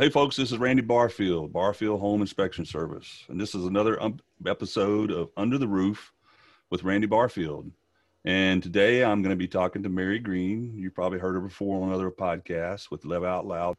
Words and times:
Hey, 0.00 0.10
folks, 0.10 0.36
this 0.36 0.52
is 0.52 0.58
Randy 0.58 0.82
Barfield, 0.82 1.52
Barfield 1.52 1.98
Home 1.98 2.20
Inspection 2.20 2.64
Service, 2.64 3.24
and 3.28 3.40
this 3.40 3.52
is 3.56 3.64
another 3.64 4.00
um, 4.00 4.20
episode 4.46 5.10
of 5.10 5.32
Under 5.36 5.58
the 5.58 5.66
Roof 5.66 6.12
with 6.70 6.84
Randy 6.84 7.08
Barfield. 7.08 7.72
And 8.24 8.62
today 8.62 9.02
I'm 9.02 9.22
going 9.22 9.30
to 9.30 9.36
be 9.36 9.48
talking 9.48 9.82
to 9.82 9.88
Mary 9.88 10.20
Green. 10.20 10.72
You 10.78 10.92
probably 10.92 11.18
heard 11.18 11.34
her 11.34 11.40
before 11.40 11.82
on 11.82 11.92
other 11.92 12.12
podcasts 12.12 12.92
with 12.92 13.04
Live 13.04 13.24
Out 13.24 13.44
Loud. 13.44 13.74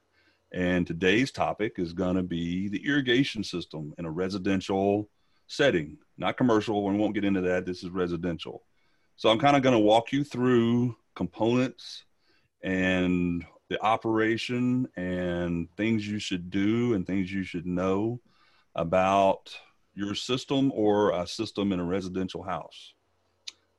And 0.51 0.85
today's 0.85 1.31
topic 1.31 1.75
is 1.77 1.93
going 1.93 2.17
to 2.17 2.23
be 2.23 2.67
the 2.67 2.85
irrigation 2.85 3.41
system 3.41 3.93
in 3.97 4.03
a 4.03 4.11
residential 4.11 5.07
setting, 5.47 5.99
not 6.17 6.35
commercial. 6.35 6.83
We 6.83 6.97
won't 6.97 7.13
get 7.13 7.23
into 7.23 7.39
that. 7.43 7.65
This 7.65 7.81
is 7.81 7.91
residential. 7.91 8.63
So 9.15 9.29
I'm 9.29 9.39
kind 9.39 9.55
of 9.55 9.63
going 9.63 9.71
to 9.71 9.79
walk 9.79 10.11
you 10.11 10.25
through 10.25 10.97
components 11.15 12.03
and 12.61 13.45
the 13.69 13.81
operation 13.83 14.87
and 14.97 15.67
things 15.77 16.07
you 16.07 16.19
should 16.19 16.49
do 16.49 16.93
and 16.93 17.05
things 17.05 17.31
you 17.31 17.43
should 17.43 17.65
know 17.65 18.19
about 18.75 19.55
your 19.93 20.15
system 20.15 20.71
or 20.73 21.11
a 21.11 21.27
system 21.27 21.71
in 21.71 21.79
a 21.79 21.85
residential 21.85 22.43
house. 22.43 22.93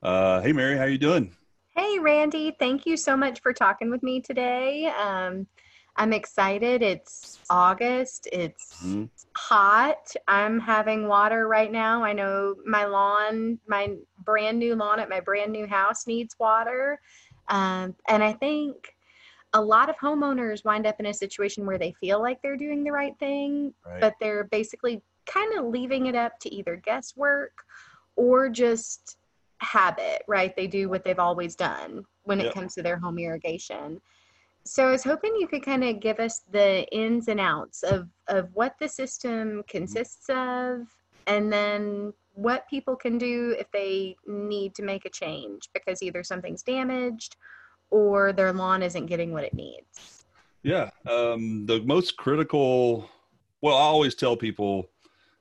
Uh, 0.01 0.41
hey, 0.41 0.53
Mary, 0.53 0.77
how 0.77 0.85
you 0.85 0.97
doing? 0.97 1.35
Hey, 1.75 1.99
Randy. 1.99 2.55
Thank 2.57 2.85
you 2.85 2.97
so 2.97 3.15
much 3.15 3.41
for 3.41 3.53
talking 3.53 3.89
with 3.89 4.03
me 4.03 4.21
today. 4.21 4.87
Um, 4.87 5.47
I'm 5.95 6.13
excited. 6.13 6.81
It's 6.81 7.39
August. 7.49 8.27
It's 8.31 8.77
mm-hmm. 8.83 9.05
hot. 9.35 10.13
I'm 10.27 10.59
having 10.59 11.07
water 11.07 11.47
right 11.47 11.71
now. 11.71 12.03
I 12.03 12.13
know 12.13 12.55
my 12.65 12.85
lawn, 12.85 13.59
my 13.67 13.93
brand 14.23 14.57
new 14.57 14.75
lawn 14.75 14.99
at 14.99 15.09
my 15.09 15.19
brand 15.19 15.51
new 15.51 15.67
house 15.67 16.07
needs 16.07 16.35
water. 16.39 16.99
Um, 17.49 17.95
and 18.07 18.23
I 18.23 18.33
think 18.33 18.95
a 19.53 19.61
lot 19.61 19.89
of 19.89 19.97
homeowners 19.97 20.63
wind 20.63 20.87
up 20.87 20.99
in 20.99 21.07
a 21.07 21.13
situation 21.13 21.65
where 21.65 21.77
they 21.77 21.91
feel 21.93 22.21
like 22.21 22.41
they're 22.41 22.57
doing 22.57 22.83
the 22.83 22.91
right 22.91 23.17
thing, 23.19 23.73
right. 23.85 23.99
but 23.99 24.15
they're 24.19 24.45
basically 24.45 25.01
kind 25.25 25.57
of 25.57 25.65
leaving 25.65 26.07
it 26.07 26.15
up 26.15 26.39
to 26.39 26.53
either 26.53 26.75
guesswork 26.77 27.63
or 28.15 28.49
just 28.49 29.17
habit, 29.59 30.23
right? 30.27 30.55
They 30.55 30.67
do 30.67 30.89
what 30.89 31.03
they've 31.03 31.19
always 31.19 31.55
done 31.55 32.05
when 32.23 32.39
it 32.39 32.45
yep. 32.45 32.53
comes 32.53 32.75
to 32.75 32.81
their 32.81 32.97
home 32.97 33.19
irrigation. 33.19 34.01
So 34.63 34.87
I 34.87 34.91
was 34.91 35.03
hoping 35.03 35.35
you 35.35 35.47
could 35.47 35.63
kind 35.63 35.83
of 35.83 35.99
give 35.99 36.19
us 36.19 36.41
the 36.51 36.87
ins 36.95 37.27
and 37.27 37.39
outs 37.39 37.83
of, 37.83 38.07
of 38.27 38.49
what 38.53 38.75
the 38.79 38.87
system 38.87 39.63
consists 39.67 40.29
of 40.29 40.87
and 41.27 41.51
then 41.51 42.13
what 42.33 42.69
people 42.69 42.95
can 42.95 43.17
do 43.17 43.55
if 43.59 43.69
they 43.71 44.15
need 44.27 44.73
to 44.75 44.83
make 44.83 45.05
a 45.05 45.09
change 45.09 45.69
because 45.73 46.01
either 46.01 46.23
something's 46.23 46.63
damaged 46.63 47.35
or 47.91 48.33
their 48.33 48.51
lawn 48.51 48.81
isn't 48.81 49.05
getting 49.05 49.31
what 49.31 49.43
it 49.43 49.53
needs. 49.53 50.25
Yeah. 50.63 50.89
Um, 51.09 51.65
the 51.65 51.81
most 51.81 52.17
critical, 52.17 53.09
well, 53.61 53.77
I 53.77 53.81
always 53.81 54.15
tell 54.15 54.35
people, 54.35 54.89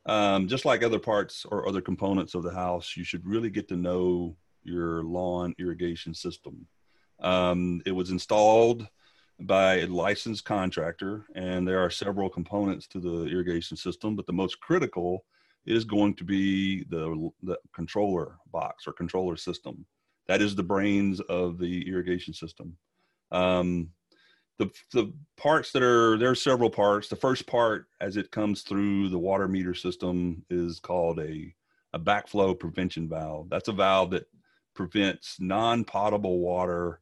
um, 0.07 0.49
just 0.49 0.65
like 0.65 0.83
other 0.83 0.99
parts 0.99 1.47
or 1.51 1.69
other 1.69 1.81
components 1.81 2.35
of 2.35 2.43
the 2.43 2.53
house, 2.53 2.97
you 2.97 3.05
should 3.05 3.27
really 3.27 3.51
get 3.51 3.69
to 3.69 3.77
know 3.77 4.37
your 4.63 5.03
lawn 5.05 5.55
irrigation 5.59 6.15
system. 6.15 6.67
Um, 7.21 7.83
it 7.87 7.93
was 7.93 8.11
installed 8.11 8.89
by 9.41 9.81
a 9.81 9.87
licensed 9.87 10.45
contractor, 10.45 11.27
and 11.35 11.67
there 11.67 11.81
are 11.81 11.91
several 11.91 12.29
components 12.29 12.87
to 12.89 13.01
the 13.01 13.27
irrigation 13.27 13.77
system, 13.77 14.17
but 14.17 14.27
the 14.27 14.33
most 14.33 14.61
critical 14.61 15.25
is 15.67 15.85
going 15.85 16.15
to 16.15 16.25
be 16.25 16.85
the, 16.85 17.31
the 17.43 17.59
controller 17.75 18.37
box 18.51 18.87
or 18.87 18.93
controller 18.93 19.37
system. 19.37 19.85
That 20.31 20.43
is 20.43 20.55
the 20.55 20.63
brains 20.63 21.19
of 21.19 21.59
the 21.59 21.89
irrigation 21.89 22.35
system. 22.35 22.77
Um, 23.33 23.89
the, 24.59 24.71
the 24.93 25.13
parts 25.37 25.73
that 25.73 25.83
are 25.83 26.17
there 26.19 26.31
are 26.31 26.37
several 26.37 26.71
parts. 26.71 27.09
The 27.09 27.17
first 27.17 27.49
part, 27.49 27.87
as 28.01 28.17
it 28.17 28.31
comes 28.31 28.63
through 28.63 29.09
the 29.09 29.19
water 29.19 29.49
meter 29.49 29.75
system, 29.75 30.45
is 30.49 30.79
called 30.79 31.19
a 31.19 31.53
a 31.95 31.99
backflow 31.99 32.57
prevention 32.57 33.09
valve. 33.09 33.49
That's 33.51 33.67
a 33.67 33.73
valve 33.73 34.13
that 34.13 34.29
prevents 34.73 35.41
non-potable 35.41 36.39
water 36.39 37.01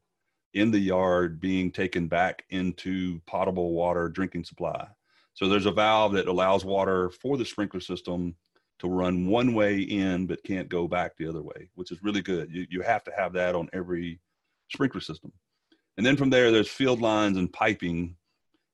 in 0.55 0.71
the 0.71 0.78
yard 0.78 1.38
being 1.38 1.71
taken 1.71 2.09
back 2.09 2.44
into 2.49 3.21
potable 3.27 3.75
water 3.75 4.09
drinking 4.09 4.44
supply. 4.44 4.88
So 5.34 5.50
there's 5.50 5.67
a 5.67 5.71
valve 5.71 6.15
that 6.15 6.28
allows 6.28 6.65
water 6.65 7.11
for 7.11 7.37
the 7.37 7.44
sprinkler 7.44 7.81
system 7.81 8.37
to 8.78 8.89
run 8.89 9.27
one 9.27 9.55
way 9.55 9.81
in 9.81 10.27
but 10.27 10.43
can't 10.44 10.69
go 10.69 10.87
back 10.87 11.16
the 11.16 11.28
other 11.28 11.43
way, 11.43 11.69
which 11.75 11.91
is 11.91 12.03
really 12.03 12.22
good. 12.22 12.50
You, 12.50 12.66
you 12.71 12.83
have 12.83 13.05
to 13.05 13.12
have 13.16 13.33
that 13.34 13.55
on 13.55 13.69
every 13.72 14.21
sprinkler 14.71 15.00
system. 15.00 15.33
And 15.97 16.06
then 16.06 16.16
from 16.16 16.31
there, 16.31 16.50
there's 16.50 16.69
field 16.69 17.00
lines 17.00 17.37
and 17.37 17.53
piping. 17.53 18.17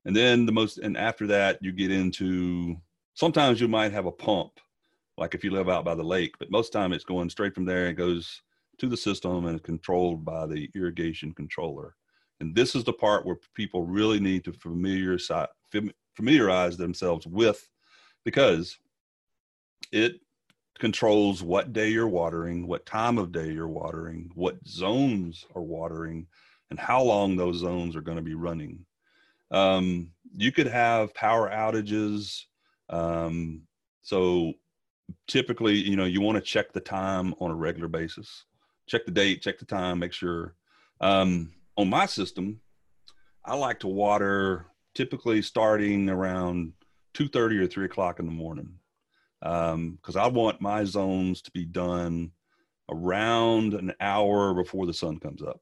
And 0.04 0.14
then 0.14 0.44
the 0.44 0.52
most, 0.52 0.78
and 0.78 0.96
after 0.96 1.26
that, 1.28 1.58
you 1.62 1.72
get 1.72 1.90
into 1.90 2.76
sometimes 3.14 3.60
you 3.60 3.68
might 3.68 3.92
have 3.92 4.06
a 4.06 4.12
pump, 4.12 4.60
like 5.16 5.34
if 5.34 5.42
you 5.42 5.50
live 5.50 5.68
out 5.68 5.84
by 5.84 5.94
the 5.94 6.02
lake, 6.02 6.34
but 6.38 6.50
most 6.50 6.72
time 6.72 6.92
it's 6.92 7.04
going 7.04 7.30
straight 7.30 7.54
from 7.54 7.64
there 7.64 7.86
and 7.86 7.96
goes 7.96 8.42
to 8.78 8.88
the 8.88 8.96
system 8.96 9.46
and 9.46 9.62
controlled 9.62 10.24
by 10.24 10.46
the 10.46 10.68
irrigation 10.74 11.32
controller. 11.32 11.94
And 12.40 12.54
this 12.54 12.74
is 12.74 12.84
the 12.84 12.92
part 12.92 13.24
where 13.24 13.38
people 13.54 13.84
really 13.84 14.20
need 14.20 14.44
to 14.44 14.52
familiarize, 14.52 15.30
familiarize 16.16 16.76
themselves 16.76 17.26
with 17.26 17.66
because 18.24 18.78
it 19.92 20.20
controls 20.78 21.42
what 21.42 21.72
day 21.72 21.88
you're 21.88 22.08
watering, 22.08 22.66
what 22.66 22.86
time 22.86 23.18
of 23.18 23.32
day 23.32 23.50
you're 23.50 23.68
watering, 23.68 24.30
what 24.34 24.56
zones 24.66 25.46
are 25.54 25.62
watering, 25.62 26.26
and 26.70 26.78
how 26.78 27.02
long 27.02 27.36
those 27.36 27.58
zones 27.58 27.94
are 27.94 28.00
going 28.00 28.16
to 28.16 28.22
be 28.22 28.34
running. 28.34 28.84
Um, 29.50 30.10
you 30.36 30.50
could 30.50 30.66
have 30.66 31.14
power 31.14 31.48
outages. 31.48 32.42
Um, 32.88 33.62
so 34.02 34.54
typically, 35.28 35.74
you 35.74 35.96
know, 35.96 36.04
you 36.04 36.20
want 36.20 36.36
to 36.36 36.42
check 36.42 36.72
the 36.72 36.80
time 36.80 37.34
on 37.38 37.50
a 37.50 37.54
regular 37.54 37.88
basis 37.88 38.44
check 38.86 39.04
the 39.04 39.12
date, 39.12 39.42
check 39.42 39.58
the 39.58 39.64
time, 39.64 39.98
make 39.98 40.12
sure. 40.12 40.54
Um, 41.00 41.52
on 41.76 41.88
my 41.88 42.06
system, 42.06 42.60
I 43.44 43.56
like 43.56 43.80
to 43.80 43.88
water 43.88 44.66
typically 44.94 45.42
starting 45.42 46.08
around 46.08 46.72
two 47.14 47.28
thirty 47.28 47.58
or 47.58 47.66
three 47.66 47.84
o'clock 47.84 48.20
in 48.20 48.26
the 48.26 48.32
morning, 48.32 48.74
because 49.44 50.16
um, 50.16 50.22
I 50.22 50.26
want 50.26 50.62
my 50.62 50.84
zones 50.84 51.42
to 51.42 51.50
be 51.50 51.66
done 51.66 52.32
around 52.90 53.74
an 53.74 53.92
hour 54.00 54.54
before 54.54 54.86
the 54.86 54.94
sun 54.94 55.18
comes 55.18 55.42
up. 55.42 55.60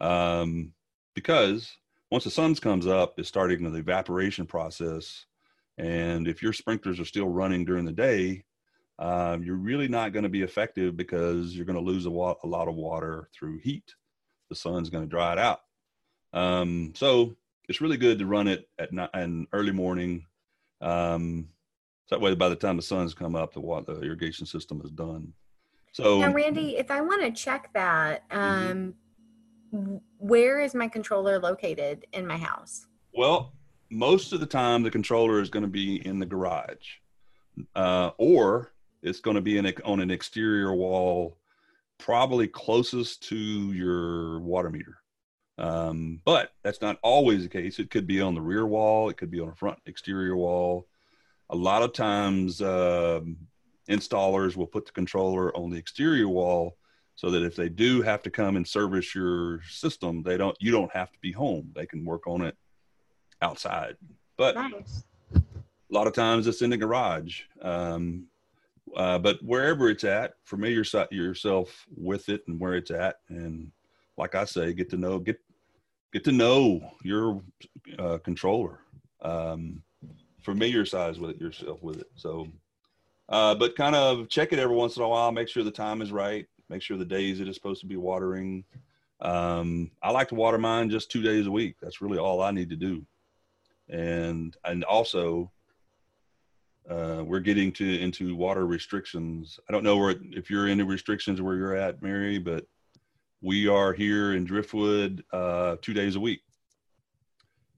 Um, 0.00 0.72
because 1.14 1.76
once 2.12 2.22
the 2.22 2.30
sun 2.30 2.54
comes 2.54 2.86
up, 2.86 3.14
it's 3.18 3.28
starting 3.28 3.68
the 3.68 3.78
evaporation 3.78 4.46
process, 4.46 5.26
and 5.78 6.28
if 6.28 6.42
your 6.42 6.52
sprinklers 6.52 7.00
are 7.00 7.04
still 7.04 7.28
running 7.28 7.64
during 7.64 7.84
the 7.84 7.92
day, 7.92 8.44
um, 9.00 9.42
you're 9.42 9.56
really 9.56 9.88
not 9.88 10.12
going 10.12 10.22
to 10.22 10.28
be 10.28 10.42
effective 10.42 10.96
because 10.96 11.56
you're 11.56 11.66
going 11.66 11.78
to 11.78 11.84
lose 11.84 12.06
a, 12.06 12.10
wa- 12.10 12.36
a, 12.44 12.46
lot 12.46 12.68
of 12.68 12.76
water 12.76 13.28
through 13.34 13.58
heat. 13.58 13.94
The 14.48 14.54
sun's 14.54 14.90
going 14.90 15.04
to 15.04 15.10
dry 15.10 15.32
it 15.32 15.38
out. 15.38 15.60
Um, 16.32 16.92
so 16.94 17.36
it's 17.68 17.80
really 17.80 17.98
good 17.98 18.20
to 18.20 18.26
run 18.26 18.48
it 18.48 18.68
at 18.78 18.92
night 18.92 19.10
and 19.12 19.48
early 19.52 19.72
morning. 19.72 20.24
Um, 20.80 21.48
so 22.06 22.14
that 22.14 22.20
way, 22.20 22.34
by 22.34 22.48
the 22.48 22.56
time 22.56 22.76
the 22.76 22.82
sun's 22.82 23.14
come 23.14 23.34
up, 23.34 23.52
the 23.52 23.60
water, 23.60 23.94
the 23.94 24.02
irrigation 24.02 24.46
system 24.46 24.80
is 24.84 24.90
done. 24.90 25.32
So 25.92 26.20
now, 26.20 26.32
Randy, 26.32 26.76
if 26.76 26.90
I 26.90 27.00
want 27.00 27.22
to 27.22 27.30
check 27.30 27.70
that, 27.74 28.28
mm-hmm. 28.28 28.70
Um, 28.70 28.94
where 30.18 30.60
is 30.60 30.74
my 30.74 30.88
controller 30.88 31.38
located 31.38 32.06
in 32.12 32.26
my 32.26 32.36
house? 32.36 32.86
Well, 33.12 33.52
most 33.90 34.32
of 34.32 34.40
the 34.40 34.46
time, 34.46 34.82
the 34.82 34.90
controller 34.90 35.40
is 35.40 35.50
going 35.50 35.64
to 35.64 35.68
be 35.68 36.06
in 36.06 36.18
the 36.18 36.26
garage, 36.26 36.98
uh, 37.74 38.10
or 38.18 38.72
it's 39.02 39.20
going 39.20 39.34
to 39.34 39.40
be 39.40 39.58
in 39.58 39.66
a, 39.66 39.74
on 39.84 40.00
an 40.00 40.10
exterior 40.10 40.74
wall, 40.74 41.38
probably 41.98 42.46
closest 42.46 43.22
to 43.24 43.36
your 43.36 44.40
water 44.40 44.70
meter. 44.70 44.98
Um, 45.58 46.20
but 46.24 46.52
that's 46.62 46.80
not 46.80 46.98
always 47.02 47.42
the 47.42 47.48
case. 47.48 47.78
It 47.78 47.90
could 47.90 48.06
be 48.06 48.20
on 48.20 48.34
the 48.34 48.40
rear 48.40 48.66
wall. 48.66 49.08
It 49.08 49.16
could 49.16 49.30
be 49.30 49.40
on 49.40 49.48
a 49.48 49.54
front 49.54 49.78
exterior 49.86 50.36
wall. 50.36 50.86
A 51.50 51.56
lot 51.56 51.82
of 51.82 51.92
times, 51.92 52.60
um, 52.60 53.36
installers 53.88 54.56
will 54.56 54.66
put 54.66 54.86
the 54.86 54.92
controller 54.92 55.56
on 55.56 55.70
the 55.70 55.78
exterior 55.78 56.28
wall 56.28 56.76
so 57.14 57.30
that 57.30 57.42
if 57.42 57.56
they 57.56 57.68
do 57.68 58.02
have 58.02 58.22
to 58.22 58.30
come 58.30 58.56
and 58.56 58.66
service 58.66 59.14
your 59.14 59.62
system, 59.62 60.22
they 60.22 60.36
don't. 60.36 60.56
You 60.60 60.70
don't 60.70 60.92
have 60.92 61.10
to 61.12 61.18
be 61.20 61.32
home. 61.32 61.72
They 61.74 61.86
can 61.86 62.04
work 62.04 62.26
on 62.26 62.42
it 62.42 62.56
outside. 63.40 63.96
But 64.36 64.54
nice. 64.54 65.04
a 65.34 65.40
lot 65.90 66.06
of 66.06 66.12
times 66.12 66.46
it's 66.46 66.62
in 66.62 66.70
the 66.70 66.76
garage. 66.76 67.42
Um, 67.62 68.26
uh, 68.94 69.18
but 69.18 69.42
wherever 69.42 69.88
it's 69.88 70.04
at, 70.04 70.34
familiar 70.44 70.84
yourself 71.10 71.86
with 71.96 72.28
it 72.28 72.42
and 72.46 72.60
where 72.60 72.74
it's 72.74 72.90
at, 72.90 73.16
and 73.28 73.72
like 74.18 74.34
I 74.34 74.44
say, 74.44 74.72
get 74.74 74.90
to 74.90 74.96
know 74.96 75.18
get 75.18 75.38
get 76.12 76.24
to 76.24 76.32
know 76.32 76.92
your 77.02 77.42
uh, 77.98 78.18
controller. 78.18 78.80
Um, 79.22 79.82
familiarize 80.46 81.20
with 81.20 81.30
it 81.32 81.40
yourself 81.40 81.82
with 81.82 81.98
it. 82.00 82.10
So, 82.16 82.48
uh, 83.28 83.54
but 83.56 83.76
kind 83.76 83.96
of 83.96 84.28
check 84.28 84.52
it 84.52 84.58
every 84.58 84.76
once 84.76 84.96
in 84.96 85.02
a 85.02 85.08
while. 85.08 85.32
Make 85.32 85.48
sure 85.48 85.64
the 85.64 85.70
time 85.70 86.00
is 86.02 86.12
right. 86.12 86.46
Make 86.68 86.82
sure 86.82 86.96
the 86.96 87.04
days 87.04 87.40
it 87.40 87.48
is 87.48 87.56
supposed 87.56 87.80
to 87.82 87.86
be 87.86 87.96
watering. 87.96 88.64
Um, 89.20 89.90
I 90.02 90.10
like 90.10 90.28
to 90.28 90.34
water 90.34 90.58
mine 90.58 90.90
just 90.90 91.10
two 91.10 91.22
days 91.22 91.46
a 91.46 91.50
week. 91.50 91.76
That's 91.82 92.00
really 92.00 92.18
all 92.18 92.42
I 92.42 92.50
need 92.52 92.70
to 92.70 92.76
do. 92.76 93.04
and 93.88 94.56
and 94.64 94.84
also 94.84 95.50
uh, 96.90 97.22
we're 97.26 97.40
getting 97.40 97.72
to 97.72 98.00
into 98.00 98.36
water 98.36 98.66
restrictions. 98.66 99.58
I 99.68 99.72
don't 99.72 99.84
know 99.84 99.96
where 99.96 100.14
if 100.32 100.50
you're 100.50 100.68
into 100.68 100.84
restrictions 100.84 101.40
where 101.42 101.56
you're 101.56 101.76
at, 101.76 102.02
Mary, 102.02 102.38
but 102.38 102.66
we 103.42 103.68
are 103.68 103.92
here 103.92 104.34
in 104.34 104.44
Driftwood 104.44 105.24
uh, 105.32 105.76
two 105.82 105.94
days 105.94 106.16
a 106.16 106.20
week. 106.20 106.40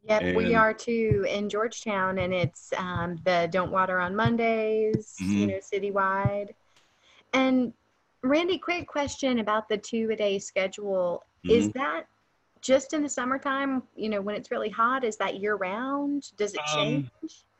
Yep, 0.09 0.23
and, 0.23 0.37
we 0.37 0.55
are 0.55 0.73
too 0.73 1.27
in 1.29 1.51
Georgetown, 1.51 2.19
and 2.19 2.33
it's 2.33 2.73
um, 2.79 3.19
the 3.25 3.49
Don't 3.51 3.71
Water 3.71 4.01
on 4.01 4.17
Mondays, 4.17 5.15
mm-hmm. 5.21 5.33
you 5.33 5.47
know, 5.49 5.59
citywide. 5.59 6.55
And 7.35 7.75
Randy, 8.23 8.59
quick 8.59 8.87
question 8.87 9.39
about 9.41 9.69
the 9.69 9.77
two 9.77 10.09
a 10.11 10.17
day 10.17 10.39
schedule. 10.39 11.25
Mm-hmm. 11.45 11.57
Is 11.59 11.71
that 11.73 12.07
just 12.63 12.95
in 12.95 13.03
the 13.03 13.09
summertime, 13.09 13.83
you 13.97 14.09
know, 14.09 14.21
when 14.23 14.35
it's 14.35 14.51
really 14.51 14.71
hot? 14.71 15.05
Is 15.05 15.17
that 15.19 15.41
year 15.41 15.57
round? 15.57 16.31
Does 16.39 16.55
it 16.55 16.61
um, 16.73 16.77
change? 16.77 17.11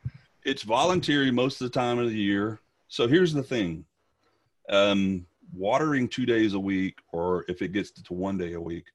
Um, 0.03 0.11
it's 0.43 0.63
voluntary 0.63 1.29
most 1.29 1.61
of 1.61 1.71
the 1.71 1.79
time 1.79 1.99
of 1.99 2.09
the 2.09 2.17
year. 2.17 2.59
So 2.87 3.07
here's 3.07 3.33
the 3.33 3.43
thing. 3.43 3.85
Um, 4.69 5.25
watering 5.53 6.07
two 6.07 6.25
days 6.25 6.53
a 6.53 6.59
week, 6.59 6.97
or 7.11 7.45
if 7.47 7.61
it 7.61 7.73
gets 7.73 7.91
to 7.91 8.13
one 8.13 8.37
day 8.37 8.53
a 8.53 8.61
week, 8.61 8.85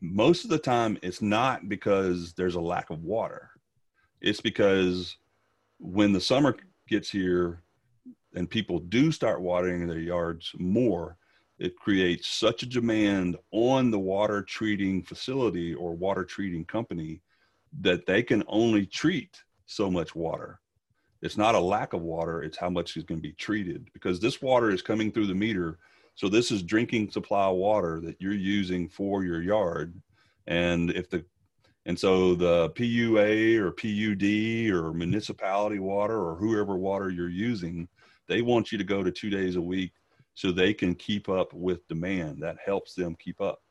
most 0.00 0.44
of 0.44 0.50
the 0.50 0.58
time 0.58 0.98
it's 1.02 1.22
not 1.22 1.68
because 1.68 2.32
there's 2.34 2.54
a 2.54 2.60
lack 2.60 2.90
of 2.90 3.04
water. 3.04 3.50
It's 4.20 4.40
because 4.40 5.16
when 5.78 6.12
the 6.12 6.20
summer 6.20 6.56
gets 6.88 7.10
here 7.10 7.62
and 8.34 8.48
people 8.48 8.78
do 8.78 9.12
start 9.12 9.40
watering 9.40 9.86
their 9.86 9.98
yards 9.98 10.52
more, 10.58 11.16
it 11.58 11.76
creates 11.76 12.28
such 12.28 12.62
a 12.62 12.68
demand 12.68 13.36
on 13.52 13.90
the 13.90 13.98
water 13.98 14.42
treating 14.42 15.02
facility 15.02 15.74
or 15.74 15.94
water 15.94 16.24
treating 16.24 16.64
company 16.64 17.20
that 17.80 18.06
they 18.06 18.22
can 18.22 18.42
only 18.48 18.86
treat 18.86 19.42
so 19.66 19.90
much 19.90 20.14
water. 20.14 20.60
It's 21.22 21.36
not 21.36 21.54
a 21.54 21.60
lack 21.60 21.92
of 21.92 22.02
water, 22.02 22.42
it's 22.42 22.58
how 22.58 22.68
much 22.68 22.96
is 22.96 23.04
going 23.04 23.18
to 23.18 23.28
be 23.28 23.34
treated 23.34 23.88
because 23.92 24.18
this 24.18 24.42
water 24.42 24.70
is 24.70 24.82
coming 24.82 25.12
through 25.12 25.28
the 25.28 25.34
meter. 25.34 25.78
So 26.14 26.28
this 26.28 26.50
is 26.50 26.62
drinking 26.62 27.10
supply 27.10 27.48
water 27.48 28.00
that 28.00 28.16
you're 28.20 28.32
using 28.32 28.88
for 28.88 29.24
your 29.24 29.42
yard. 29.42 29.94
And 30.46 30.90
if 30.90 31.08
the 31.08 31.24
and 31.84 31.98
so 31.98 32.34
the 32.34 32.70
PUA 32.70 33.58
or 33.58 33.72
PUD 33.72 34.72
or 34.72 34.92
municipality 34.92 35.80
water 35.80 36.16
or 36.16 36.36
whoever 36.36 36.76
water 36.76 37.10
you're 37.10 37.28
using, 37.28 37.88
they 38.28 38.40
want 38.40 38.70
you 38.70 38.78
to 38.78 38.84
go 38.84 39.02
to 39.02 39.10
two 39.10 39.30
days 39.30 39.56
a 39.56 39.60
week 39.60 39.92
so 40.34 40.52
they 40.52 40.72
can 40.72 40.94
keep 40.94 41.28
up 41.28 41.52
with 41.52 41.86
demand. 41.88 42.42
That 42.42 42.56
helps 42.64 42.94
them 42.94 43.16
keep 43.16 43.40
up. 43.40 43.62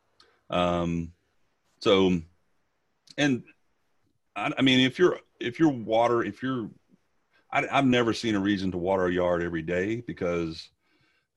Um, 0.49 1.13
so, 1.79 2.19
and 3.17 3.43
I, 4.35 4.51
I 4.57 4.61
mean, 4.61 4.81
if 4.81 4.99
you're 4.99 5.19
if 5.39 5.59
you're 5.59 5.69
water, 5.69 6.23
if 6.23 6.43
you're, 6.43 6.69
I, 7.51 7.65
I've 7.71 7.85
never 7.85 8.13
seen 8.13 8.35
a 8.35 8.39
reason 8.39 8.71
to 8.71 8.77
water 8.77 9.07
a 9.07 9.11
yard 9.11 9.41
every 9.41 9.61
day 9.61 10.01
because 10.01 10.69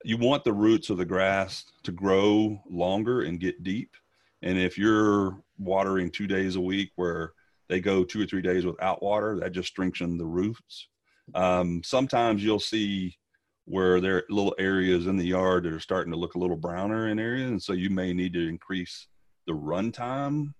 you 0.04 0.18
want 0.18 0.44
the 0.44 0.52
roots 0.52 0.90
of 0.90 0.98
the 0.98 1.04
grass 1.04 1.64
to 1.82 1.90
grow 1.92 2.60
longer 2.68 3.22
and 3.22 3.40
get 3.40 3.62
deep. 3.62 3.90
And 4.42 4.58
if 4.58 4.76
you're 4.76 5.42
watering 5.58 6.10
two 6.10 6.26
days 6.26 6.56
a 6.56 6.60
week 6.60 6.90
where 6.96 7.32
they 7.68 7.80
go 7.80 8.04
two 8.04 8.22
or 8.22 8.26
three 8.26 8.42
days 8.42 8.66
without 8.66 9.02
water, 9.02 9.40
that 9.40 9.52
just 9.52 9.68
strengthens 9.68 10.18
the 10.18 10.26
roots. 10.26 10.88
Um, 11.34 11.82
sometimes 11.82 12.44
you'll 12.44 12.60
see 12.60 13.16
where 13.64 13.98
there 13.98 14.16
are 14.16 14.24
little 14.28 14.54
areas 14.58 15.06
in 15.06 15.16
the 15.16 15.24
yard 15.24 15.64
that 15.64 15.72
are 15.72 15.80
starting 15.80 16.12
to 16.12 16.18
look 16.18 16.34
a 16.34 16.38
little 16.38 16.56
browner 16.56 17.08
in 17.08 17.18
areas. 17.18 17.50
And 17.50 17.62
so 17.62 17.72
you 17.72 17.88
may 17.88 18.12
need 18.12 18.34
to 18.34 18.46
increase 18.46 19.08
the 19.46 19.54
run 19.54 19.90
time, 19.90 20.54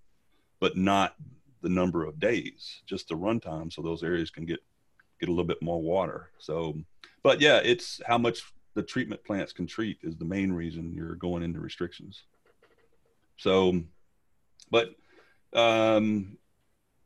but 0.59 0.77
not 0.79 1.15
the 1.61 1.69
number 1.69 2.05
of 2.05 2.19
days, 2.19 2.83
just 2.87 3.09
the 3.09 3.15
runtime, 3.15 3.71
so 3.71 3.83
those 3.83 4.03
areas 4.03 4.31
can 4.31 4.47
get 4.47 4.61
get 5.21 5.29
a 5.29 5.33
little 5.33 5.45
bit 5.45 5.63
more 5.63 5.81
water. 5.81 6.31
So, 6.39 6.75
but 7.23 7.41
yeah, 7.41 7.59
it's 7.59 8.01
how 8.07 8.19
much 8.19 8.43
the 8.75 8.83
treatment 8.83 9.25
plants 9.25 9.53
can 9.53 9.67
treat 9.67 9.99
is 10.03 10.17
the 10.17 10.25
main 10.25 10.53
reason 10.53 10.93
you're 10.93 11.15
going 11.15 11.43
into 11.43 11.61
restrictions. 11.61 12.25
So, 13.37 13.83
but 14.71 14.91
um, 15.53 16.37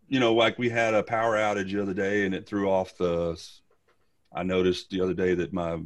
you 0.09 0.21
know, 0.21 0.35
like 0.35 0.59
we 0.59 0.71
had 0.71 0.95
a 0.95 1.03
power 1.03 1.37
outage 1.37 1.73
the 1.73 1.83
other 1.83 1.95
day, 1.95 2.25
and 2.25 2.35
it 2.35 2.47
threw 2.47 2.71
off 2.71 2.97
the. 2.97 3.41
I 4.33 4.43
noticed 4.43 4.91
the 4.91 5.01
other 5.01 5.15
day 5.15 5.35
that 5.35 5.55
my 5.55 5.79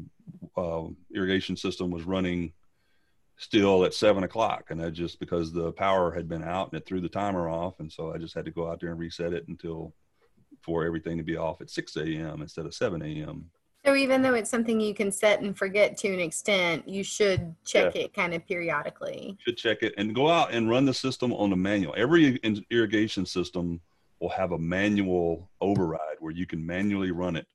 uh, 0.57 0.85
irrigation 1.15 1.57
system 1.57 1.91
was 1.91 2.03
running 2.03 2.53
still 3.39 3.85
at 3.85 3.95
seven 3.95 4.25
o'clock 4.25 4.67
and 4.71 4.81
that 4.81 4.93
just 4.93 5.19
because 5.19 5.53
the 5.53 5.73
power 5.73 6.13
had 6.13 6.29
been 6.29 6.45
out 6.45 6.71
and 6.71 6.81
it 6.81 6.87
threw 6.87 7.01
the 7.01 7.09
timer 7.09 7.49
off 7.49 7.81
and 7.81 7.91
so 7.91 8.13
i 8.15 8.19
just 8.19 8.35
had 8.35 8.45
to 8.45 8.53
go 8.53 8.71
out 8.71 8.79
there 8.79 8.91
and 8.91 9.01
reset 9.01 9.33
it 9.33 9.49
until 9.49 9.93
for 10.61 10.85
everything 10.85 11.17
to 11.17 11.25
be 11.25 11.37
off 11.37 11.61
at 11.61 11.69
6 11.69 11.97
a.m 11.97 12.41
instead 12.41 12.67
of 12.67 12.75
7 12.75 13.03
a.m 13.03 13.51
so 13.85 13.97
even 13.97 14.23
though 14.23 14.35
it's 14.35 14.51
something 14.51 14.81
you 14.81 14.95
can 14.95 15.11
set 15.11 15.41
and 15.41 15.57
forget 15.57 15.97
to 15.97 16.13
an 16.13 16.21
extent 16.21 16.89
you 16.89 17.03
should 17.03 17.55
check 17.65 17.95
yeah. 17.95 18.03
it 18.03 18.15
kind 18.15 18.35
of 18.35 18.47
periodically 18.47 19.37
should 19.41 19.57
check 19.57 19.83
it 19.83 19.93
and 19.97 20.15
go 20.15 20.29
out 20.29 20.53
and 20.53 20.71
run 20.71 20.85
the 20.85 20.95
system 20.95 21.33
on 21.33 21.51
the 21.51 21.57
manual. 21.57 21.95
Every 21.97 22.39
irrigation 22.71 23.27
system 23.27 23.81
will 24.21 24.29
have 24.31 24.53
a 24.53 24.59
manual 24.59 25.51
override 25.61 26.17
where 26.21 26.33
you 26.33 26.47
can 26.47 26.65
manually 26.65 27.11
run 27.11 27.37
it. 27.37 27.47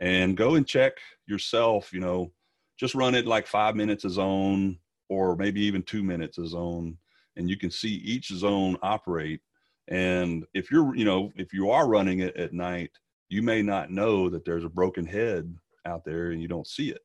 And 0.00 0.36
go 0.36 0.54
and 0.54 0.66
check 0.66 0.94
yourself 1.26 1.92
you 1.92 2.00
know 2.00 2.32
just 2.78 2.94
run 2.94 3.14
it 3.14 3.26
like 3.26 3.46
five 3.46 3.76
minutes 3.76 4.04
a 4.04 4.10
zone 4.10 4.78
or 5.08 5.36
maybe 5.36 5.60
even 5.62 5.82
two 5.82 6.02
minutes 6.02 6.38
a 6.38 6.46
zone 6.46 6.96
and 7.36 7.48
you 7.48 7.56
can 7.56 7.70
see 7.70 7.94
each 8.04 8.28
zone 8.28 8.76
operate. 8.82 9.40
And 9.88 10.44
if 10.54 10.70
you're 10.70 10.94
you 10.94 11.04
know 11.04 11.32
if 11.34 11.52
you 11.52 11.70
are 11.70 11.88
running 11.88 12.20
it 12.20 12.36
at 12.36 12.52
night 12.52 12.92
you 13.28 13.42
may 13.42 13.62
not 13.62 13.90
know 13.90 14.28
that 14.28 14.44
there's 14.44 14.64
a 14.64 14.68
broken 14.68 15.06
head 15.06 15.56
out 15.86 16.04
there 16.04 16.30
and 16.30 16.40
you 16.40 16.48
don't 16.48 16.66
see 16.66 16.90
it 16.90 17.02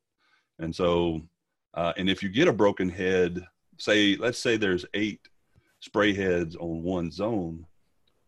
and 0.59 0.75
so 0.75 1.21
uh, 1.73 1.93
and 1.97 2.09
if 2.09 2.23
you 2.23 2.29
get 2.29 2.47
a 2.47 2.53
broken 2.53 2.89
head 2.89 3.45
say 3.77 4.15
let's 4.15 4.39
say 4.39 4.57
there's 4.57 4.85
eight 4.93 5.21
spray 5.79 6.13
heads 6.13 6.55
on 6.55 6.81
one 6.83 7.11
zone 7.11 7.65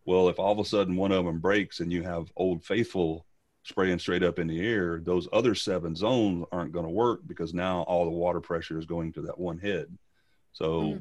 well 0.04 0.28
if 0.28 0.38
all 0.38 0.52
of 0.52 0.58
a 0.58 0.64
sudden 0.64 0.96
one 0.96 1.12
of 1.12 1.24
them 1.24 1.40
breaks 1.40 1.80
and 1.80 1.92
you 1.92 2.02
have 2.02 2.30
old 2.36 2.64
faithful 2.64 3.26
spraying 3.64 3.98
straight 3.98 4.22
up 4.22 4.38
in 4.38 4.46
the 4.46 4.60
air, 4.60 5.00
those 5.00 5.28
other 5.32 5.54
seven 5.54 5.94
zones 5.94 6.44
aren't 6.52 6.72
going 6.72 6.84
to 6.84 6.90
work 6.90 7.20
because 7.26 7.52
now 7.54 7.82
all 7.82 8.04
the 8.04 8.10
water 8.10 8.40
pressure 8.40 8.78
is 8.78 8.86
going 8.86 9.12
to 9.12 9.22
that 9.22 9.38
one 9.38 9.58
head. 9.58 9.86
So, 10.52 10.98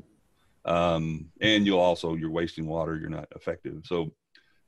mm. 0.66 0.72
um, 0.72 1.32
and 1.42 1.66
you'll 1.66 1.80
also, 1.80 2.16
you're 2.16 2.30
wasting 2.30 2.68
water, 2.68 2.98
you're 2.98 3.10
not 3.10 3.28
effective. 3.36 3.84
So 3.86 4.12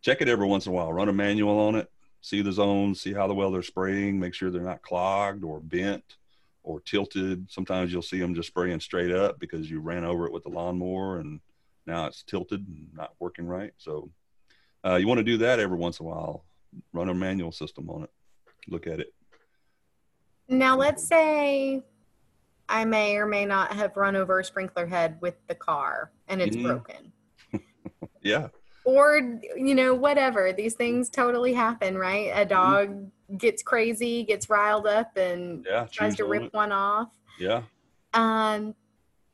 check 0.01 0.21
it 0.21 0.29
every 0.29 0.47
once 0.47 0.65
in 0.65 0.71
a 0.71 0.75
while, 0.75 0.91
run 0.91 1.09
a 1.09 1.13
manual 1.13 1.59
on 1.59 1.75
it, 1.75 1.89
see 2.21 2.41
the 2.41 2.51
zones, 2.51 3.01
see 3.01 3.13
how 3.13 3.27
the 3.27 3.33
well 3.33 3.51
they're 3.51 3.63
spraying, 3.63 4.19
make 4.19 4.33
sure 4.33 4.49
they're 4.49 4.61
not 4.61 4.81
clogged 4.81 5.43
or 5.43 5.59
bent 5.59 6.17
or 6.63 6.79
tilted. 6.79 7.51
Sometimes 7.51 7.91
you'll 7.91 8.01
see 8.01 8.19
them 8.19 8.35
just 8.35 8.47
spraying 8.47 8.79
straight 8.79 9.11
up 9.11 9.39
because 9.39 9.69
you 9.69 9.79
ran 9.79 10.05
over 10.05 10.25
it 10.25 10.31
with 10.31 10.43
the 10.43 10.49
lawnmower 10.49 11.19
and 11.19 11.39
now 11.87 12.05
it's 12.05 12.23
tilted 12.23 12.65
and 12.67 12.87
not 12.93 13.13
working 13.19 13.45
right. 13.45 13.73
So, 13.77 14.09
uh, 14.85 14.95
you 14.95 15.07
want 15.07 15.17
to 15.17 15.23
do 15.23 15.37
that 15.37 15.59
every 15.59 15.77
once 15.77 15.99
in 15.99 16.05
a 16.05 16.09
while 16.09 16.45
run 16.93 17.09
a 17.09 17.13
manual 17.13 17.51
system 17.51 17.89
on 17.89 18.03
it. 18.03 18.09
Look 18.67 18.87
at 18.87 18.99
it. 18.99 19.13
Now, 20.47 20.77
let's 20.77 21.05
say 21.05 21.81
I 22.69 22.85
may 22.85 23.17
or 23.17 23.25
may 23.25 23.45
not 23.45 23.73
have 23.73 23.95
run 23.97 24.15
over 24.15 24.39
a 24.39 24.43
sprinkler 24.43 24.85
head 24.85 25.17
with 25.21 25.35
the 25.47 25.55
car 25.55 26.11
and 26.27 26.41
it's 26.41 26.55
mm-hmm. 26.55 26.67
broken. 26.67 27.11
yeah. 28.21 28.47
Or, 28.83 29.39
you 29.55 29.75
know, 29.75 29.93
whatever. 29.93 30.53
These 30.53 30.73
things 30.73 31.09
totally 31.09 31.53
happen, 31.53 31.97
right? 31.97 32.29
A 32.29 32.45
mm-hmm. 32.45 32.49
dog 32.49 33.11
gets 33.37 33.63
crazy, 33.63 34.23
gets 34.23 34.49
riled 34.49 34.87
up, 34.87 35.15
and 35.17 35.65
yeah, 35.69 35.87
tries 35.91 36.15
to 36.17 36.25
rip 36.25 36.43
it. 36.43 36.53
one 36.53 36.71
off. 36.71 37.09
Yeah. 37.39 37.61
Um, 38.13 38.75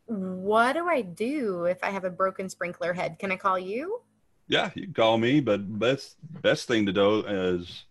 what 0.05 0.73
do 0.73 0.87
I 0.87 1.01
do 1.01 1.65
if 1.65 1.83
I 1.83 1.89
have 1.89 2.05
a 2.05 2.09
broken 2.09 2.49
sprinkler 2.49 2.93
head? 2.93 3.19
Can 3.19 3.31
I 3.31 3.35
call 3.35 3.59
you? 3.59 4.01
Yeah, 4.47 4.71
you 4.75 4.83
can 4.83 4.93
call 4.93 5.17
me, 5.17 5.41
but 5.41 5.79
best 5.79 6.15
best 6.41 6.67
thing 6.67 6.85
to 6.85 6.93
do 6.93 7.25
is 7.27 7.85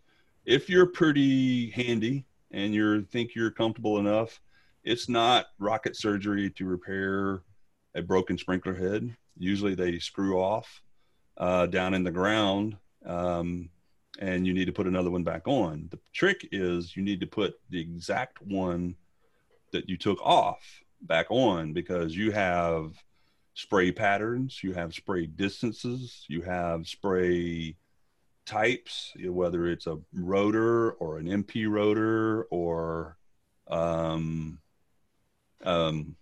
if 0.47 0.71
you're 0.71 0.87
pretty 0.87 1.71
handy 1.71 2.25
and 2.51 2.73
you 2.73 3.03
think 3.03 3.35
you're 3.35 3.51
comfortable 3.51 3.99
enough, 3.99 4.41
it's 4.85 5.09
not 5.09 5.47
rocket 5.59 5.97
surgery 5.97 6.49
to 6.51 6.65
repair 6.65 7.43
a 7.95 8.01
broken 8.01 8.39
sprinkler 8.39 8.75
head. 8.75 9.15
Usually 9.37 9.75
they 9.75 9.99
screw 9.99 10.41
off 10.41 10.83
uh, 11.37 11.67
down 11.67 11.95
in 11.95 12.05
the 12.05 12.11
ground, 12.11 12.77
um, 13.05 13.69
and 14.19 14.47
you 14.47 14.55
need 14.55 14.65
to 14.67 14.73
put 14.73 14.87
another 14.87 15.11
one 15.11 15.25
back 15.25 15.47
on. 15.47 15.89
The 15.91 15.99
trick 16.13 16.49
is 16.53 16.97
you 16.97 17.03
need 17.03 17.21
to 17.21 17.27
put 17.27 17.59
the 17.71 17.81
exact 17.81 18.41
one 18.43 18.97
that 19.73 19.89
you 19.89 19.97
took 19.97 20.21
off 20.23 20.83
back 21.03 21.27
on 21.31 21.73
because 21.73 22.17
you 22.17 22.31
have 22.31 22.93
spray 23.55 23.93
patterns, 23.93 24.63
you 24.63 24.73
have 24.73 24.95
spray 24.95 25.27
distances, 25.27 26.25
you 26.29 26.43
have 26.43 26.87
spray 26.87 27.77
types, 28.45 29.13
whether 29.25 29.67
it's 29.67 29.87
a 29.87 29.99
rotor 30.15 30.93
or 30.93 31.19
an 31.19 31.27
MP 31.27 31.69
rotor 31.69 32.45
or 32.45 33.17
um, 33.69 34.59
um, 35.65 36.17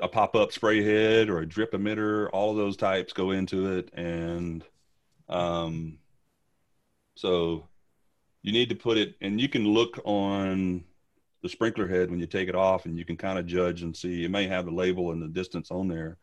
a 0.00 0.08
pop-up 0.08 0.52
spray 0.52 0.82
head 0.82 1.28
or 1.28 1.40
a 1.40 1.46
drip 1.46 1.72
emitter. 1.72 2.28
All 2.32 2.50
of 2.50 2.56
those 2.56 2.76
types 2.76 3.12
go 3.12 3.30
into 3.30 3.76
it, 3.78 3.90
and 3.94 4.64
Um, 5.28 5.98
so 7.16 7.66
you 8.42 8.52
need 8.52 8.68
to 8.68 8.76
put 8.76 8.96
it, 8.96 9.16
and 9.20 9.40
you 9.40 9.48
can 9.48 9.66
look 9.66 10.00
on 10.04 10.84
the 11.42 11.48
sprinkler 11.48 11.88
head 11.88 12.10
when 12.10 12.20
you 12.20 12.26
take 12.26 12.48
it 12.48 12.54
off, 12.54 12.86
and 12.86 12.96
you 12.96 13.04
can 13.04 13.16
kind 13.16 13.36
of 13.38 13.46
judge 13.46 13.82
and 13.82 13.96
see. 13.96 14.24
It 14.24 14.30
may 14.30 14.46
have 14.46 14.66
the 14.66 14.70
label 14.70 15.10
and 15.10 15.20
the 15.20 15.26
distance 15.26 15.72
on 15.72 15.88
there. 15.88 16.18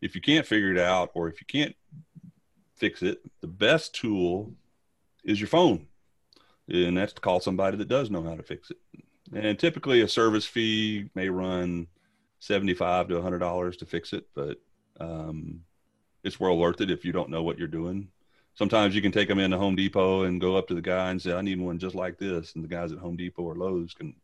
If 0.00 0.14
you 0.14 0.20
can't 0.20 0.46
figure 0.46 0.70
it 0.70 0.78
out, 0.78 1.10
or 1.14 1.28
if 1.28 1.40
you 1.40 1.46
can't 1.48 1.74
fix 2.76 3.02
it, 3.02 3.20
the 3.40 3.48
best 3.48 3.94
tool 3.94 4.52
is 5.24 5.40
your 5.40 5.48
phone, 5.48 5.88
and 6.68 6.96
that's 6.96 7.14
to 7.14 7.20
call 7.20 7.40
somebody 7.40 7.76
that 7.78 7.88
does 7.88 8.10
know 8.10 8.22
how 8.22 8.36
to 8.36 8.44
fix 8.44 8.70
it. 8.70 8.78
And 9.34 9.58
typically, 9.58 10.02
a 10.02 10.08
service 10.08 10.46
fee 10.46 11.10
may 11.16 11.28
run 11.28 11.88
seventy-five 12.46 13.08
to 13.08 13.20
hundred 13.20 13.38
dollars 13.38 13.76
to 13.78 13.86
fix 13.86 14.12
it, 14.12 14.26
but 14.34 14.58
um, 15.00 15.60
it's 16.24 16.40
well 16.40 16.56
worth 16.56 16.80
it 16.80 16.90
if 16.90 17.04
you 17.04 17.12
don't 17.12 17.30
know 17.30 17.42
what 17.42 17.58
you're 17.58 17.68
doing. 17.68 18.08
Sometimes 18.54 18.94
you 18.94 19.02
can 19.02 19.12
take 19.12 19.28
them 19.28 19.38
into 19.38 19.58
Home 19.58 19.76
Depot 19.76 20.22
and 20.22 20.40
go 20.40 20.56
up 20.56 20.66
to 20.68 20.74
the 20.74 20.80
guy 20.80 21.10
and 21.10 21.20
say, 21.20 21.32
"I 21.32 21.42
need 21.42 21.60
one 21.60 21.78
just 21.78 21.94
like 21.94 22.18
this," 22.18 22.54
and 22.54 22.64
the 22.64 22.68
guys 22.68 22.92
at 22.92 22.98
Home 22.98 23.16
Depot 23.16 23.42
or 23.42 23.54
Lowe's 23.54 23.94
can, 23.94 24.14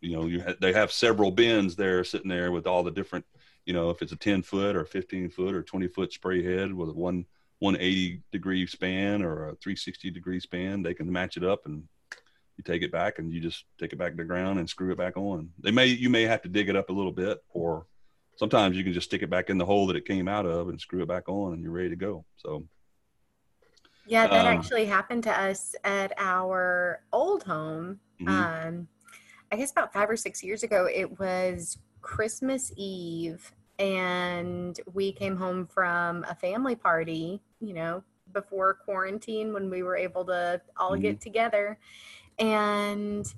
you 0.00 0.12
know, 0.16 0.26
you 0.26 0.42
ha- 0.42 0.54
they 0.60 0.72
have 0.72 0.92
several 0.92 1.30
bins 1.30 1.76
there 1.76 2.04
sitting 2.04 2.28
there 2.28 2.52
with 2.52 2.66
all 2.66 2.82
the 2.82 2.90
different, 2.90 3.24
you 3.64 3.72
know, 3.72 3.90
if 3.90 4.02
it's 4.02 4.12
a 4.12 4.16
ten 4.16 4.42
foot 4.42 4.76
or 4.76 4.84
fifteen 4.84 5.30
foot 5.30 5.54
or 5.54 5.62
twenty 5.62 5.88
foot 5.88 6.12
spray 6.12 6.42
head 6.42 6.72
with 6.72 6.90
a 6.90 6.92
one 6.92 7.24
180 7.60 8.22
degree 8.32 8.66
span 8.66 9.22
or 9.22 9.50
a 9.50 9.54
360 9.56 10.10
degree 10.10 10.40
span, 10.40 10.82
they 10.82 10.94
can 10.94 11.10
match 11.12 11.36
it 11.36 11.44
up 11.44 11.66
and 11.66 11.84
you 12.60 12.72
take 12.72 12.82
it 12.82 12.92
back 12.92 13.18
and 13.18 13.32
you 13.32 13.40
just 13.40 13.64
take 13.78 13.92
it 13.92 13.98
back 13.98 14.10
to 14.10 14.16
the 14.18 14.24
ground 14.24 14.58
and 14.58 14.68
screw 14.68 14.92
it 14.92 14.98
back 14.98 15.16
on. 15.16 15.50
They 15.58 15.70
may 15.70 15.86
you 15.86 16.10
may 16.10 16.22
have 16.22 16.42
to 16.42 16.48
dig 16.48 16.68
it 16.68 16.76
up 16.76 16.90
a 16.90 16.92
little 16.92 17.12
bit 17.12 17.38
or 17.50 17.86
sometimes 18.36 18.76
you 18.76 18.84
can 18.84 18.92
just 18.92 19.08
stick 19.08 19.22
it 19.22 19.30
back 19.30 19.48
in 19.50 19.58
the 19.58 19.64
hole 19.64 19.86
that 19.86 19.96
it 19.96 20.06
came 20.06 20.28
out 20.28 20.46
of 20.46 20.68
and 20.68 20.80
screw 20.80 21.02
it 21.02 21.08
back 21.08 21.28
on 21.28 21.54
and 21.54 21.62
you're 21.62 21.72
ready 21.72 21.88
to 21.88 21.96
go. 21.96 22.24
So 22.36 22.64
yeah, 24.06 24.26
that 24.26 24.46
um, 24.46 24.58
actually 24.58 24.86
happened 24.86 25.22
to 25.24 25.40
us 25.40 25.74
at 25.84 26.12
our 26.18 27.02
old 27.12 27.44
home. 27.44 28.00
Mm-hmm. 28.20 28.28
Um, 28.28 28.88
I 29.52 29.56
guess 29.56 29.70
about 29.70 29.92
five 29.92 30.10
or 30.10 30.16
six 30.16 30.42
years 30.42 30.62
ago. 30.62 30.88
It 30.92 31.18
was 31.18 31.78
Christmas 32.02 32.72
Eve, 32.76 33.52
and 33.78 34.78
we 34.92 35.12
came 35.12 35.36
home 35.36 35.66
from 35.66 36.24
a 36.28 36.34
family 36.34 36.74
party. 36.74 37.40
You 37.60 37.74
know, 37.74 38.02
before 38.32 38.74
quarantine, 38.74 39.52
when 39.52 39.70
we 39.70 39.82
were 39.82 39.96
able 39.96 40.24
to 40.26 40.60
all 40.76 40.92
mm-hmm. 40.92 41.02
get 41.02 41.20
together, 41.20 41.78
and 42.40 43.34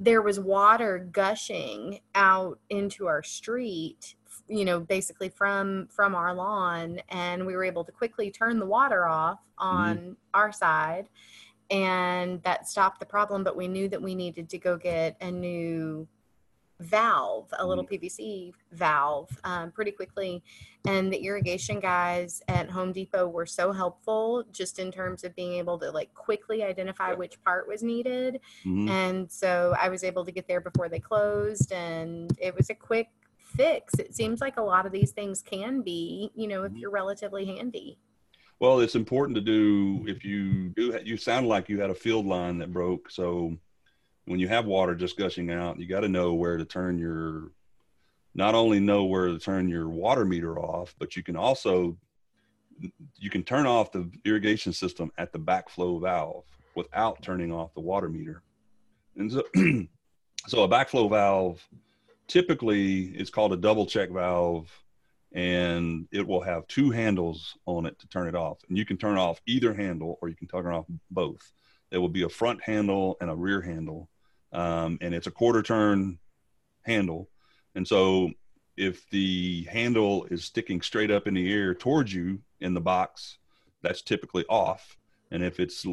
there 0.00 0.22
was 0.22 0.38
water 0.38 1.08
gushing 1.10 2.00
out 2.14 2.58
into 2.70 3.06
our 3.06 3.22
street 3.22 4.14
you 4.46 4.64
know 4.64 4.80
basically 4.80 5.28
from 5.28 5.86
from 5.90 6.14
our 6.14 6.32
lawn 6.32 7.00
and 7.10 7.44
we 7.44 7.54
were 7.54 7.64
able 7.64 7.84
to 7.84 7.92
quickly 7.92 8.30
turn 8.30 8.58
the 8.58 8.66
water 8.66 9.06
off 9.06 9.40
on 9.58 9.98
mm-hmm. 9.98 10.12
our 10.32 10.52
side 10.52 11.08
and 11.70 12.42
that 12.44 12.68
stopped 12.68 13.00
the 13.00 13.06
problem 13.06 13.44
but 13.44 13.56
we 13.56 13.68
knew 13.68 13.88
that 13.88 14.00
we 14.00 14.14
needed 14.14 14.48
to 14.48 14.58
go 14.58 14.76
get 14.76 15.16
a 15.20 15.30
new 15.30 16.06
valve 16.80 17.52
a 17.58 17.66
little 17.66 17.84
mm-hmm. 17.84 18.04
pvc 18.04 18.52
valve 18.72 19.28
um, 19.44 19.70
pretty 19.70 19.90
quickly 19.90 20.42
and 20.86 21.12
the 21.12 21.16
irrigation 21.16 21.80
guys 21.80 22.40
at 22.48 22.70
home 22.70 22.92
depot 22.92 23.26
were 23.26 23.46
so 23.46 23.72
helpful 23.72 24.44
just 24.52 24.78
in 24.78 24.92
terms 24.92 25.24
of 25.24 25.34
being 25.34 25.54
able 25.54 25.78
to 25.78 25.90
like 25.90 26.12
quickly 26.14 26.62
identify 26.62 27.12
which 27.12 27.42
part 27.44 27.66
was 27.66 27.82
needed 27.82 28.40
mm-hmm. 28.64 28.88
and 28.88 29.30
so 29.30 29.74
i 29.80 29.88
was 29.88 30.04
able 30.04 30.24
to 30.24 30.30
get 30.30 30.46
there 30.46 30.60
before 30.60 30.88
they 30.88 31.00
closed 31.00 31.72
and 31.72 32.36
it 32.40 32.54
was 32.54 32.70
a 32.70 32.74
quick 32.74 33.08
fix. 33.56 33.94
It 33.94 34.14
seems 34.14 34.40
like 34.40 34.56
a 34.56 34.62
lot 34.62 34.86
of 34.86 34.92
these 34.92 35.10
things 35.10 35.42
can 35.42 35.82
be, 35.82 36.30
you 36.34 36.48
know, 36.48 36.62
if 36.62 36.70
mm-hmm. 36.70 36.78
you're 36.78 36.90
relatively 36.90 37.44
handy. 37.44 37.98
Well, 38.60 38.80
it's 38.80 38.96
important 38.96 39.36
to 39.36 39.40
do 39.40 40.04
if 40.08 40.24
you 40.24 40.70
do. 40.70 40.98
You 41.04 41.16
sound 41.16 41.46
like 41.46 41.68
you 41.68 41.80
had 41.80 41.90
a 41.90 41.94
field 41.94 42.26
line 42.26 42.58
that 42.58 42.72
broke. 42.72 43.10
So 43.10 43.56
when 44.28 44.38
you 44.38 44.48
have 44.48 44.66
water 44.66 44.94
just 44.94 45.16
gushing 45.16 45.50
out, 45.50 45.80
you 45.80 45.86
got 45.86 46.00
to 46.00 46.08
know 46.08 46.34
where 46.34 46.56
to 46.56 46.64
turn 46.64 46.98
your. 46.98 47.50
Not 48.34 48.54
only 48.54 48.78
know 48.78 49.04
where 49.04 49.28
to 49.28 49.38
turn 49.38 49.68
your 49.68 49.88
water 49.88 50.24
meter 50.24 50.58
off, 50.58 50.94
but 50.98 51.16
you 51.16 51.22
can 51.22 51.34
also 51.34 51.96
you 53.16 53.30
can 53.30 53.42
turn 53.42 53.66
off 53.66 53.90
the 53.90 54.08
irrigation 54.24 54.72
system 54.72 55.10
at 55.18 55.32
the 55.32 55.38
backflow 55.38 56.00
valve 56.00 56.44
without 56.76 57.20
turning 57.22 57.52
off 57.52 57.74
the 57.74 57.80
water 57.80 58.08
meter. 58.08 58.42
And 59.16 59.32
so, 59.32 59.42
so 60.46 60.62
a 60.62 60.68
backflow 60.68 61.10
valve 61.10 61.66
typically 62.28 63.06
is 63.06 63.30
called 63.30 63.52
a 63.52 63.56
double 63.56 63.86
check 63.86 64.10
valve 64.10 64.70
and 65.32 66.06
it 66.12 66.26
will 66.26 66.42
have 66.42 66.66
two 66.68 66.90
handles 66.90 67.56
on 67.66 67.86
it 67.86 67.98
to 67.98 68.08
turn 68.08 68.28
it 68.28 68.34
off 68.34 68.58
and 68.68 68.78
you 68.78 68.84
can 68.84 68.96
turn 68.96 69.18
off 69.18 69.40
either 69.46 69.74
handle 69.74 70.18
or 70.22 70.28
you 70.28 70.34
can 70.34 70.48
turn 70.48 70.66
off 70.66 70.86
both 71.10 71.52
there 71.90 72.00
will 72.00 72.08
be 72.08 72.22
a 72.22 72.28
front 72.28 72.62
handle 72.62 73.16
and 73.20 73.30
a 73.30 73.34
rear 73.34 73.60
handle 73.60 74.08
um, 74.52 74.98
and 75.00 75.14
it's 75.14 75.26
a 75.26 75.32
quarter 75.32 75.62
turn 75.62 76.18
handle. 76.82 77.28
And 77.74 77.86
so 77.86 78.30
if 78.76 79.08
the 79.10 79.64
handle 79.64 80.26
is 80.30 80.44
sticking 80.44 80.80
straight 80.80 81.10
up 81.10 81.26
in 81.26 81.34
the 81.34 81.52
air 81.52 81.74
towards 81.74 82.12
you 82.14 82.40
in 82.60 82.74
the 82.74 82.80
box 82.80 83.38
that's 83.82 84.02
typically 84.02 84.44
off. 84.48 84.96
And 85.30 85.42
if 85.42 85.60
it's 85.60 85.86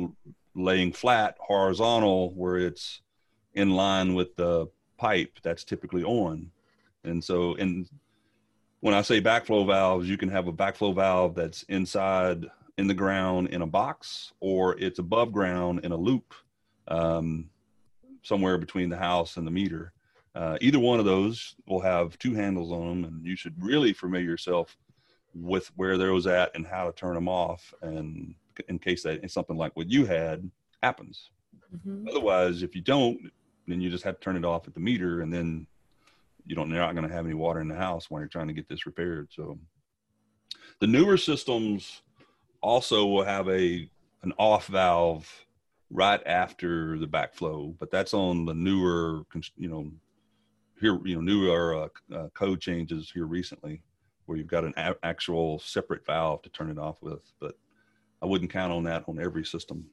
laying 0.55 0.93
flat 0.93 1.35
horizontal 1.39 2.33
where 2.33 2.57
it's 2.57 3.01
in 3.53 3.71
line 3.71 4.13
with 4.13 4.35
the 4.35 4.67
pipe 4.97 5.39
that's 5.43 5.63
typically 5.63 6.03
on. 6.03 6.51
And 7.03 7.23
so, 7.23 7.55
and 7.55 7.87
when 8.79 8.93
I 8.93 9.01
say 9.01 9.21
backflow 9.21 9.65
valves, 9.65 10.09
you 10.09 10.17
can 10.17 10.29
have 10.29 10.47
a 10.47 10.53
backflow 10.53 10.95
valve 10.95 11.35
that's 11.35 11.63
inside 11.63 12.45
in 12.77 12.87
the 12.87 12.93
ground 12.93 13.49
in 13.49 13.61
a 13.61 13.67
box, 13.67 14.33
or 14.39 14.77
it's 14.77 14.99
above 14.99 15.31
ground 15.31 15.81
in 15.83 15.91
a 15.91 15.97
loop. 15.97 16.33
Um, 16.87 17.49
somewhere 18.25 18.57
between 18.57 18.89
the 18.89 18.97
house 18.97 19.37
and 19.37 19.47
the 19.47 19.51
meter. 19.51 19.93
Uh, 20.33 20.57
either 20.59 20.79
one 20.79 20.99
of 20.99 21.05
those 21.05 21.55
will 21.67 21.79
have 21.79 22.17
two 22.19 22.33
handles 22.33 22.71
on 22.71 22.87
them, 22.87 23.05
and 23.05 23.25
you 23.25 23.35
should 23.37 23.55
really 23.63 23.93
familiar 23.93 24.25
yourself 24.25 24.75
with 25.33 25.71
where 25.75 25.97
those 25.97 26.27
at 26.27 26.53
and 26.55 26.67
how 26.67 26.85
to 26.85 26.91
turn 26.91 27.15
them 27.15 27.29
off, 27.29 27.73
and 27.81 28.35
in 28.67 28.79
case 28.79 29.03
that 29.03 29.29
something 29.31 29.55
like 29.55 29.75
what 29.77 29.89
you 29.89 30.05
had 30.05 30.49
happens. 30.83 31.29
Mm-hmm. 31.73 32.09
Otherwise, 32.09 32.63
if 32.63 32.75
you 32.75 32.81
don't, 32.81 33.31
then 33.67 33.81
you 33.81 33.89
just 33.89 34.03
have 34.03 34.15
to 34.15 34.21
turn 34.21 34.35
it 34.35 34.45
off 34.45 34.67
at 34.67 34.73
the 34.73 34.79
meter 34.79 35.21
and 35.21 35.33
then 35.33 35.67
you 36.45 36.55
don't 36.55 36.69
you're 36.69 36.79
not 36.79 36.95
going 36.95 37.07
to 37.07 37.13
have 37.13 37.25
any 37.25 37.33
water 37.33 37.59
in 37.59 37.67
the 37.67 37.75
house 37.75 38.09
when 38.09 38.21
you're 38.21 38.29
trying 38.29 38.47
to 38.47 38.53
get 38.53 38.67
this 38.69 38.85
repaired 38.85 39.27
so 39.31 39.57
the 40.79 40.87
newer 40.87 41.17
systems 41.17 42.01
also 42.61 43.05
will 43.05 43.23
have 43.23 43.49
a 43.49 43.89
an 44.23 44.33
off 44.37 44.67
valve 44.67 45.44
right 45.91 46.21
after 46.25 46.97
the 46.97 47.07
backflow 47.07 47.73
but 47.79 47.91
that's 47.91 48.13
on 48.13 48.45
the 48.45 48.53
newer 48.53 49.23
you 49.55 49.67
know 49.67 49.91
here 50.79 50.99
you 51.05 51.15
know 51.15 51.21
newer 51.21 51.75
uh, 51.75 52.15
uh, 52.15 52.27
code 52.33 52.59
changes 52.59 53.11
here 53.13 53.25
recently 53.25 53.81
where 54.25 54.37
you've 54.37 54.47
got 54.47 54.63
an 54.63 54.73
a- 54.77 54.95
actual 55.03 55.59
separate 55.59 56.05
valve 56.05 56.41
to 56.41 56.49
turn 56.49 56.71
it 56.71 56.79
off 56.79 57.01
with 57.01 57.31
but 57.39 57.55
i 58.21 58.25
wouldn't 58.25 58.51
count 58.51 58.73
on 58.73 58.83
that 58.83 59.03
on 59.07 59.19
every 59.19 59.45
system 59.45 59.85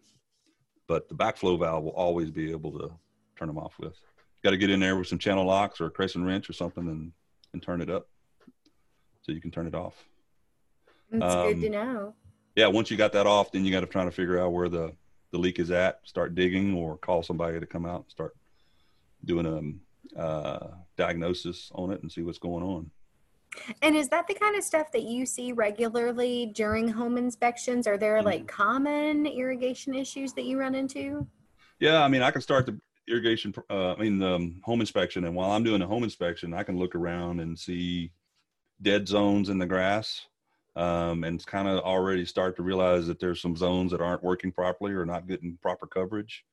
but 0.89 1.09
the 1.09 1.15
backflow 1.15 1.59
valve 1.59 1.85
will 1.85 1.93
always 1.93 2.31
be 2.31 2.51
able 2.51 2.73
to 2.79 2.93
turn 3.39 3.49
them 3.49 3.59
off 3.59 3.75
with. 3.79 3.95
Got 4.45 4.51
to 4.51 4.57
get 4.57 4.71
in 4.71 4.81
there 4.81 4.97
with 4.97 5.07
some 5.07 5.19
channel 5.19 5.47
locks 5.47 5.81
or 5.81 5.87
a 5.87 5.91
crescent 5.91 6.25
wrench 6.25 6.51
or 6.51 6.53
something 6.53 6.87
and 6.87 7.13
and 7.53 7.63
turn 7.63 7.81
it 7.81 7.91
up 7.91 8.09
so 9.23 9.33
you 9.33 9.41
can 9.41 9.51
turn 9.51 9.67
it 9.67 9.75
off. 9.75 9.95
That's 11.11 11.35
um, 11.35 11.49
good 11.49 11.61
to 11.63 11.71
know. 11.71 12.15
Yeah, 12.57 12.67
once 12.67 12.91
you 12.91 12.97
got 12.97 13.13
that 13.13 13.27
off, 13.27 13.53
then 13.53 13.65
you 13.65 13.71
got 13.71 13.81
to 13.81 13.87
try 13.87 14.05
to 14.05 14.11
figure 14.11 14.39
out 14.39 14.53
where 14.53 14.69
the 14.69 14.93
the 15.33 15.39
leak 15.39 15.59
is 15.59 15.71
at. 15.71 16.01
Start 16.05 16.35
digging 16.35 16.75
or 16.75 16.97
call 16.99 17.23
somebody 17.23 17.59
to 17.59 17.67
come 17.67 17.85
out 17.85 18.03
and 18.03 18.11
start 18.11 18.37
doing 19.25 19.47
a 20.17 20.21
uh, 20.21 20.69
diagnosis 20.97 21.71
on 21.75 21.91
it 21.91 22.03
and 22.03 22.13
see 22.13 22.23
what's 22.23 22.39
going 22.39 22.63
on. 22.63 22.91
And 23.83 23.97
is 23.97 24.09
that 24.09 24.27
the 24.27 24.35
kind 24.35 24.57
of 24.57 24.65
stuff 24.65 24.93
that 24.93 25.03
you 25.03 25.27
see 25.27 25.53
regularly 25.53 26.53
during 26.55 26.89
home 26.89 27.19
inspections? 27.19 27.87
Are 27.87 27.99
there 27.99 28.17
mm-hmm. 28.17 28.27
like 28.27 28.49
common 28.49 29.27
irrigation 29.27 29.95
issues 29.95 30.33
that 30.35 30.45
you 30.45 30.59
run 30.59 30.75
into? 30.75 31.27
Yeah, 31.79 32.03
I 32.03 32.09
mean, 32.09 32.23
I 32.23 32.31
can 32.31 32.41
start 32.41 32.67
the 32.67 32.79
irrigation, 33.09 33.53
uh, 33.69 33.95
I 33.95 33.97
mean, 33.97 34.19
the 34.19 34.35
um, 34.35 34.61
home 34.65 34.81
inspection. 34.81 35.25
And 35.25 35.35
while 35.35 35.51
I'm 35.51 35.65
doing 35.65 35.83
a 35.83 35.87
home 35.87 36.05
inspection, 36.05 36.55
I 36.55 36.63
can 36.63 36.79
look 36.79 36.95
around 36.95 37.41
and 37.41 37.59
see 37.59 38.13
dead 38.81 39.07
zones 39.07 39.49
in 39.49 39.59
the 39.59 39.67
grass 39.67 40.27
um, 40.77 41.25
and 41.25 41.45
kind 41.47 41.69
of 41.69 41.81
already 41.81 42.25
start 42.25 42.57
to 42.57 42.63
realize 42.63 43.07
that 43.07 43.21
there's 43.21 43.41
some 43.41 43.57
zones 43.57 43.91
that 43.91 44.01
aren't 44.01 44.23
working 44.23 44.53
properly 44.53 44.93
or 44.93 45.05
not 45.05 45.27
getting 45.27 45.59
proper 45.61 45.87
coverage. 45.87 46.45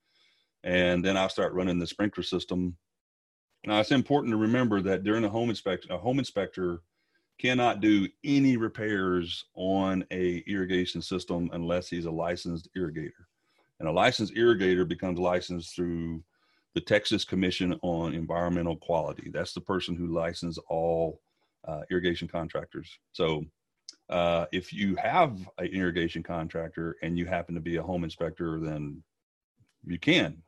And 0.64 1.04
then 1.04 1.16
I'll 1.16 1.30
start 1.30 1.54
running 1.54 1.80
the 1.80 1.88
sprinkler 1.88 2.24
system. 2.24 2.76
Now, 3.66 3.80
it's 3.80 3.92
important 3.92 4.32
to 4.34 4.38
remember 4.38 4.82
that 4.82 5.04
during 5.04 5.24
a 5.24 5.30
home 5.30 5.50
inspection, 5.50 5.92
a 5.92 5.98
home 5.98 6.20
inspector 6.20 6.82
cannot 7.38 7.80
do 7.80 8.08
any 8.26 8.58
repairs 8.58 9.46
on 9.56 10.06
a 10.12 10.44
irrigation 10.46 11.02
system 11.02 11.50
unless 11.54 11.88
he's 11.90 12.06
a 12.06 12.12
licensed 12.12 12.68
irrigator. 12.78 13.26
And 13.80 13.88
a 13.88 13.92
licensed 13.92 14.36
irrigator 14.36 14.86
becomes 14.86 15.18
licensed 15.18 15.74
through 15.74 16.22
the 16.76 16.82
Texas 16.82 17.24
Commission 17.24 17.80
on 17.82 18.14
Environmental 18.14 18.76
Quality. 18.76 19.30
That's 19.34 19.54
the 19.54 19.62
person 19.62 19.96
who 19.96 20.08
licenses 20.08 20.62
all 20.68 21.22
uh, 21.66 21.82
irrigation 21.90 22.28
contractors. 22.28 23.00
So 23.14 23.46
uh, 24.10 24.46
if 24.52 24.74
you 24.74 24.96
have 24.96 25.38
an 25.58 25.68
irrigation 25.68 26.24
contractor 26.24 26.98
and 27.02 27.18
you 27.18 27.26
happen 27.26 27.56
to 27.56 27.62
be 27.62 27.76
a 27.76 27.84
home 27.84 28.04
inspector, 28.04 28.60
then 28.60 29.04
you 29.86 30.00
can. 30.00 30.42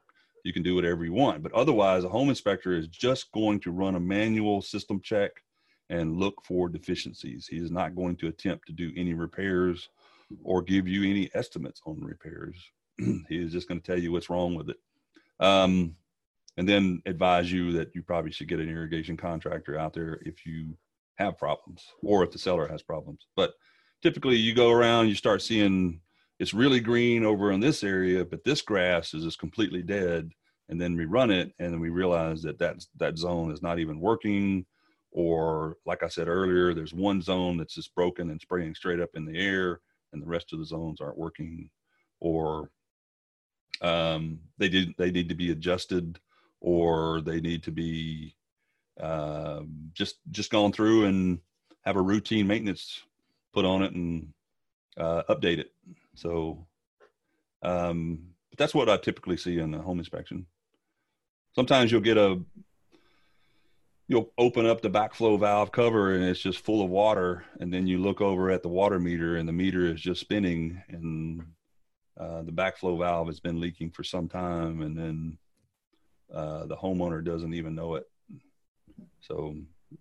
You 0.44 0.54
can 0.54 0.64
do 0.64 0.74
whatever 0.74 1.06
you 1.06 1.14
want. 1.14 1.44
But 1.44 1.54
otherwise, 1.54 2.04
a 2.04 2.10
home 2.10 2.30
inspector 2.30 2.74
is 2.74 2.88
just 2.88 3.32
going 3.32 3.60
to 3.62 3.72
run 3.72 3.96
a 3.96 4.00
manual 4.00 4.62
system 4.62 5.00
check 5.00 5.32
and 5.90 6.18
look 6.18 6.44
for 6.44 6.70
deficiencies. 6.70 7.48
He 7.48 7.58
is 7.58 7.70
not 7.70 7.96
going 7.96 8.16
to 8.18 8.28
attempt 8.28 8.66
to 8.68 8.74
do 8.74 8.92
any 8.96 9.14
repairs 9.14 9.90
or 10.44 10.62
give 10.62 10.88
you 10.88 11.10
any 11.10 11.30
estimates 11.36 11.82
on 11.86 12.00
repairs. 12.04 12.56
he 12.98 13.38
is 13.38 13.52
just 13.52 13.68
going 13.68 13.80
to 13.80 13.86
tell 13.86 14.00
you 14.00 14.12
what's 14.12 14.30
wrong 14.30 14.56
with 14.56 14.70
it. 14.70 14.78
Um, 15.40 15.96
and 16.58 16.68
then 16.68 17.02
advise 17.06 17.52
you 17.52 17.74
that 17.74 17.94
you 17.94 18.02
probably 18.02 18.32
should 18.32 18.48
get 18.48 18.60
an 18.60 18.70
irrigation 18.70 19.18
contractor 19.18 19.78
out 19.78 19.94
there 19.94 20.20
if 20.26 20.46
you 20.46 20.76
have 21.16 21.38
problems 21.38 21.84
or 22.04 22.24
if 22.24 22.32
the 22.32 22.38
seller 22.38 22.68
has 22.68 22.82
problems. 22.82 23.28
But 23.36 23.54
typically 24.02 24.36
you 24.36 24.54
go 24.54 24.72
around, 24.72 25.08
you 25.08 25.16
start 25.16 25.42
seeing 25.42 26.02
it's 26.40 26.54
really 26.54 26.80
green 26.80 27.24
over 27.24 27.52
in 27.52 27.60
this 27.60 27.84
area, 27.84 28.26
but 28.26 28.44
this 28.44 28.62
grass 28.62 29.14
is 29.14 29.24
just 29.24 29.40
completely 29.40 29.84
dead. 29.84 30.32
And 30.70 30.80
then 30.80 30.96
we 30.96 31.06
run 31.06 31.30
it 31.30 31.54
and 31.60 31.80
we 31.80 31.90
realize 31.90 32.42
that 32.44 32.58
that, 32.60 32.78
that 32.98 33.18
zone 33.18 33.52
is 33.52 33.62
not 33.62 33.78
even 33.78 34.00
working. 34.00 34.66
Or 35.12 35.78
like 35.86 36.02
I 36.02 36.08
said 36.08 36.28
earlier, 36.28 36.74
there's 36.74 36.94
one 36.94 37.22
zone 37.22 37.58
that's 37.58 37.76
just 37.76 37.94
broken 37.94 38.30
and 38.30 38.42
spraying 38.42 38.74
straight 38.76 39.00
up 39.00 39.10
in 39.14 39.26
the 39.26 39.38
air 39.38 39.82
and 40.14 40.22
the 40.22 40.28
rest 40.28 40.54
of 40.54 40.60
the 40.60 40.66
zones 40.66 41.02
aren't 41.02 41.18
working. 41.18 41.70
Or 42.20 42.72
um, 43.82 44.40
they 44.58 44.70
did, 44.70 44.96
they 44.98 45.12
need 45.12 45.30
to 45.30 45.36
be 45.36 45.52
adjusted 45.52 46.20
or 46.62 47.22
they 47.22 47.42
need 47.42 47.64
to 47.64 47.72
be 47.72 48.36
uh, 49.00 49.62
just 49.94 50.18
just 50.32 50.52
gone 50.52 50.72
through 50.72 51.06
and 51.06 51.40
have 51.82 51.96
a 51.96 52.02
routine 52.02 52.48
maintenance 52.48 53.02
put 53.54 53.66
on 53.66 53.84
it 53.84 53.94
and 53.94 54.34
uh, 54.98 55.24
update 55.30 55.58
it. 55.58 55.72
So 56.16 56.66
um, 57.64 58.20
but 58.50 58.58
that's 58.58 58.76
what 58.76 58.90
I 58.90 58.98
typically 58.98 59.38
see 59.38 59.60
in 59.60 59.72
the 59.72 59.80
home 59.80 60.00
inspection. 60.00 60.46
Sometimes 61.54 61.92
you'll 61.92 62.02
get 62.02 62.18
a 62.18 62.42
you'll 64.08 64.32
open 64.38 64.66
up 64.66 64.82
the 64.82 64.90
backflow 64.90 65.40
valve 65.40 65.72
cover 65.72 66.14
and 66.14 66.24
it's 66.26 66.42
just 66.42 66.60
full 66.60 66.84
of 66.84 66.90
water 66.90 67.46
and 67.62 67.74
then 67.74 67.88
you 67.88 67.98
look 67.98 68.20
over 68.20 68.52
at 68.52 68.62
the 68.62 68.68
water 68.68 69.00
meter 69.00 69.38
and 69.38 69.48
the 69.48 69.54
meter 69.54 69.86
is 69.86 70.02
just 70.02 70.20
spinning 70.20 70.82
and 70.90 71.42
uh, 72.20 72.42
the 72.42 72.52
backflow 72.52 73.00
valve 73.00 73.28
has 73.28 73.40
been 73.40 73.62
leaking 73.62 73.90
for 73.90 74.04
some 74.04 74.28
time 74.28 74.82
and 74.82 74.98
then 74.98 75.38
uh, 76.34 76.66
the 76.66 76.76
homeowner 76.76 77.24
doesn't 77.24 77.54
even 77.54 77.74
know 77.74 77.96
it 77.96 78.06
so 79.20 79.56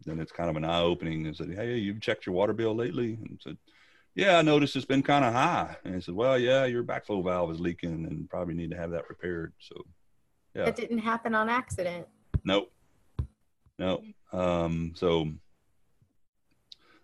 then 0.05 0.21
it's 0.21 0.33
kind 0.33 0.51
of 0.51 0.57
an 0.57 0.65
eye 0.65 0.81
opening 0.81 1.27
and 1.27 1.37
said, 1.37 1.53
Hey, 1.53 1.77
you've 1.77 2.01
checked 2.01 2.27
your 2.27 2.35
water 2.35 2.53
bill 2.53 2.75
lately? 2.75 3.19
And 3.21 3.41
said, 3.43 3.57
Yeah, 4.15 4.39
I 4.39 4.43
noticed 4.43 4.77
it's 4.77 4.85
been 4.85 5.03
kind 5.03 5.25
of 5.25 5.33
high. 5.33 5.77
And 5.85 5.95
he 5.95 6.01
said, 6.01 6.15
Well, 6.15 6.39
yeah, 6.39 6.65
your 6.65 6.85
backflow 6.85 7.25
valve 7.25 7.51
is 7.51 7.61
leaking 7.61 8.07
and 8.07 8.29
probably 8.29 8.55
need 8.55 8.71
to 8.71 8.77
have 8.77 8.91
that 8.93 9.09
repaired. 9.09 9.53
So, 9.59 9.75
yeah. 10.55 10.67
It 10.67 10.77
didn't 10.77 10.99
happen 10.99 11.35
on 11.35 11.49
accident. 11.49 12.07
Nope. 12.45 12.73
No. 13.79 14.03
Um, 14.33 14.93
so, 14.95 15.31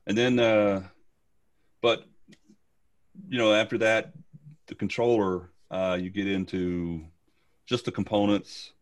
and 0.07 0.17
then, 0.17 0.39
uh, 0.39 0.83
but, 1.81 2.05
you 3.29 3.39
know, 3.39 3.53
after 3.53 3.79
that, 3.79 4.13
the 4.67 4.75
controller, 4.75 5.51
uh, 5.71 5.97
you 6.01 6.11
get 6.11 6.27
into 6.27 7.05
just 7.67 7.85
the 7.85 7.93
components, 7.93 8.73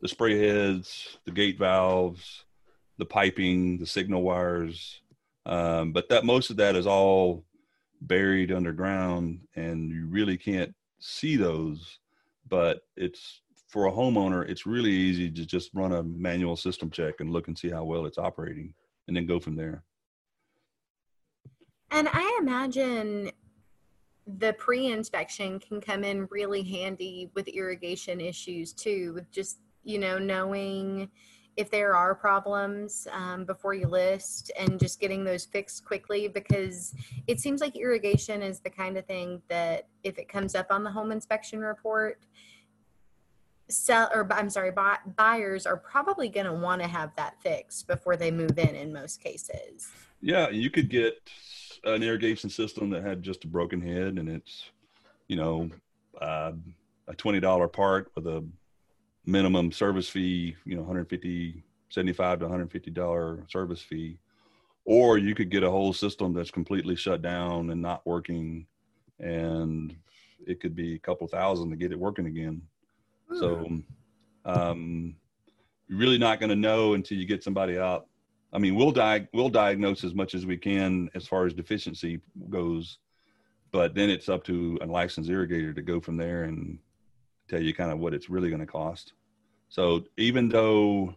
the 0.00 0.08
spray 0.08 0.38
heads, 0.38 1.18
the 1.24 1.32
gate 1.32 1.58
valves, 1.58 2.44
the 3.00 3.06
piping, 3.06 3.78
the 3.78 3.86
signal 3.86 4.22
wires. 4.22 5.00
Um, 5.46 5.92
but 5.92 6.08
that 6.10 6.24
most 6.24 6.50
of 6.50 6.56
that 6.58 6.76
is 6.76 6.86
all 6.86 7.44
buried 8.02 8.52
underground 8.52 9.40
and 9.56 9.90
you 9.90 10.06
really 10.06 10.36
can't 10.36 10.72
see 11.00 11.36
those. 11.36 11.98
But 12.48 12.82
it's 12.96 13.40
for 13.68 13.86
a 13.86 13.92
homeowner, 13.92 14.48
it's 14.48 14.66
really 14.66 14.90
easy 14.90 15.30
to 15.30 15.46
just 15.46 15.70
run 15.74 15.92
a 15.92 16.02
manual 16.02 16.56
system 16.56 16.90
check 16.90 17.20
and 17.20 17.30
look 17.30 17.48
and 17.48 17.58
see 17.58 17.70
how 17.70 17.84
well 17.84 18.06
it's 18.06 18.18
operating 18.18 18.74
and 19.08 19.16
then 19.16 19.26
go 19.26 19.40
from 19.40 19.56
there. 19.56 19.82
And 21.90 22.08
I 22.12 22.38
imagine 22.40 23.30
the 24.26 24.52
pre-inspection 24.52 25.58
can 25.58 25.80
come 25.80 26.04
in 26.04 26.28
really 26.30 26.62
handy 26.62 27.30
with 27.34 27.48
irrigation 27.48 28.20
issues 28.20 28.72
too, 28.72 29.12
with 29.14 29.30
just, 29.32 29.58
you 29.82 29.98
know, 29.98 30.18
knowing 30.18 31.10
if 31.56 31.70
there 31.70 31.94
are 31.94 32.14
problems 32.14 33.06
um, 33.12 33.44
before 33.44 33.74
you 33.74 33.86
list 33.86 34.50
and 34.58 34.78
just 34.78 35.00
getting 35.00 35.24
those 35.24 35.44
fixed 35.44 35.84
quickly 35.84 36.28
because 36.28 36.94
it 37.26 37.40
seems 37.40 37.60
like 37.60 37.76
irrigation 37.76 38.42
is 38.42 38.60
the 38.60 38.70
kind 38.70 38.96
of 38.96 39.04
thing 39.06 39.42
that 39.48 39.88
if 40.04 40.18
it 40.18 40.28
comes 40.28 40.54
up 40.54 40.66
on 40.70 40.84
the 40.84 40.90
home 40.90 41.12
inspection 41.12 41.60
report 41.60 42.24
sell 43.68 44.10
or 44.12 44.26
i'm 44.32 44.50
sorry 44.50 44.70
buy, 44.70 44.96
buyers 45.16 45.66
are 45.66 45.76
probably 45.76 46.28
going 46.28 46.46
to 46.46 46.52
want 46.52 46.80
to 46.80 46.88
have 46.88 47.14
that 47.16 47.40
fixed 47.40 47.86
before 47.86 48.16
they 48.16 48.30
move 48.30 48.58
in 48.58 48.74
in 48.74 48.92
most 48.92 49.22
cases. 49.22 49.90
Yeah 50.20 50.50
you 50.50 50.70
could 50.70 50.88
get 50.88 51.18
an 51.84 52.02
irrigation 52.02 52.50
system 52.50 52.90
that 52.90 53.04
had 53.04 53.22
just 53.22 53.44
a 53.44 53.48
broken 53.48 53.80
head 53.80 54.18
and 54.18 54.28
it's 54.28 54.70
you 55.28 55.36
know 55.36 55.70
uh, 56.20 56.52
a 57.08 57.14
$20 57.14 57.72
part 57.72 58.10
with 58.14 58.26
a 58.26 58.44
minimum 59.30 59.72
service 59.72 60.08
fee, 60.08 60.56
you 60.64 60.74
know, 60.74 60.82
150, 60.82 61.62
75 61.88 62.38
to 62.40 62.44
150 62.46 62.90
dollar 62.90 63.44
service 63.48 63.80
fee, 63.80 64.18
or 64.84 65.18
you 65.18 65.34
could 65.34 65.50
get 65.50 65.62
a 65.62 65.70
whole 65.70 65.92
system 65.92 66.32
that's 66.32 66.50
completely 66.50 66.96
shut 66.96 67.22
down 67.22 67.70
and 67.70 67.80
not 67.80 68.04
working, 68.06 68.66
and 69.18 69.96
it 70.46 70.60
could 70.60 70.74
be 70.74 70.94
a 70.94 70.98
couple 70.98 71.26
thousand 71.26 71.70
to 71.70 71.76
get 71.76 71.92
it 71.92 71.98
working 71.98 72.26
again. 72.26 72.62
Hmm. 73.28 73.38
So, 73.38 73.82
um, 74.44 75.14
you're 75.88 75.98
really 75.98 76.18
not 76.18 76.40
going 76.40 76.50
to 76.50 76.56
know 76.56 76.94
until 76.94 77.18
you 77.18 77.26
get 77.26 77.44
somebody 77.44 77.78
out. 77.78 78.06
I 78.52 78.58
mean, 78.58 78.74
we'll 78.74 78.92
di- 78.92 79.28
we'll 79.32 79.48
diagnose 79.48 80.02
as 80.02 80.14
much 80.14 80.34
as 80.34 80.46
we 80.46 80.56
can 80.56 81.08
as 81.14 81.26
far 81.26 81.46
as 81.46 81.52
deficiency 81.52 82.20
goes, 82.48 82.98
but 83.70 83.94
then 83.94 84.10
it's 84.10 84.28
up 84.28 84.44
to 84.44 84.78
a 84.80 84.86
licensed 84.86 85.30
irrigator 85.30 85.74
to 85.74 85.82
go 85.82 86.00
from 86.00 86.16
there 86.16 86.44
and 86.44 86.78
tell 87.48 87.60
you 87.60 87.74
kind 87.74 87.90
of 87.90 87.98
what 87.98 88.14
it's 88.14 88.30
really 88.30 88.48
going 88.48 88.60
to 88.60 88.66
cost. 88.66 89.12
So 89.70 90.04
even 90.16 90.48
though, 90.48 91.14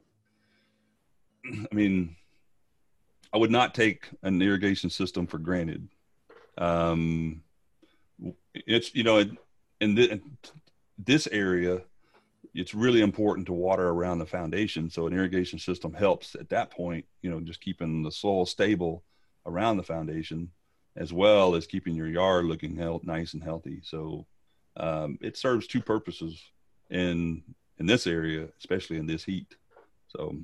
I 1.45 1.73
mean, 1.73 2.15
I 3.33 3.37
would 3.37 3.51
not 3.51 3.73
take 3.73 4.09
an 4.21 4.41
irrigation 4.41 4.91
system 4.91 5.25
for 5.25 5.39
granted. 5.39 5.87
Um, 6.57 7.41
it's 8.53 8.93
you 8.93 9.03
know 9.03 9.25
in, 9.81 9.95
the, 9.95 10.11
in 10.11 10.21
this 10.99 11.27
area, 11.31 11.81
it's 12.53 12.75
really 12.75 13.01
important 13.01 13.47
to 13.47 13.53
water 13.53 13.89
around 13.89 14.19
the 14.19 14.25
foundation. 14.27 14.87
So 14.87 15.07
an 15.07 15.13
irrigation 15.13 15.57
system 15.57 15.91
helps 15.91 16.35
at 16.35 16.49
that 16.49 16.69
point. 16.69 17.05
You 17.23 17.31
know, 17.31 17.39
just 17.39 17.59
keeping 17.59 18.03
the 18.03 18.11
soil 18.11 18.45
stable 18.45 19.03
around 19.47 19.77
the 19.77 19.83
foundation, 19.83 20.51
as 20.95 21.11
well 21.11 21.55
as 21.55 21.65
keeping 21.65 21.95
your 21.95 22.07
yard 22.07 22.45
looking 22.45 22.75
health, 22.75 23.03
nice 23.03 23.33
and 23.33 23.43
healthy. 23.43 23.81
So 23.83 24.27
um, 24.77 25.17
it 25.21 25.37
serves 25.37 25.65
two 25.65 25.81
purposes 25.81 26.39
in 26.91 27.41
in 27.79 27.86
this 27.86 28.07
area, 28.07 28.47
especially 28.59 28.97
in 28.97 29.07
this 29.07 29.23
heat. 29.23 29.55
So, 30.07 30.36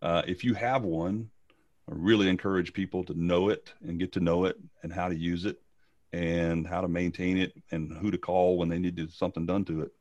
uh, 0.00 0.22
if 0.26 0.44
you 0.44 0.54
have 0.54 0.82
one, 0.82 1.30
I 1.90 1.94
really 1.94 2.28
encourage 2.28 2.72
people 2.72 3.04
to 3.04 3.20
know 3.20 3.48
it 3.48 3.72
and 3.82 3.98
get 3.98 4.12
to 4.12 4.20
know 4.20 4.44
it 4.44 4.56
and 4.82 4.92
how 4.92 5.08
to 5.08 5.16
use 5.16 5.44
it 5.44 5.60
and 6.12 6.66
how 6.66 6.80
to 6.80 6.88
maintain 6.88 7.38
it 7.38 7.52
and 7.70 7.92
who 7.92 8.10
to 8.10 8.18
call 8.18 8.56
when 8.58 8.68
they 8.68 8.78
need 8.78 9.10
something 9.12 9.46
done 9.46 9.64
to 9.64 9.82
it. 9.82 9.92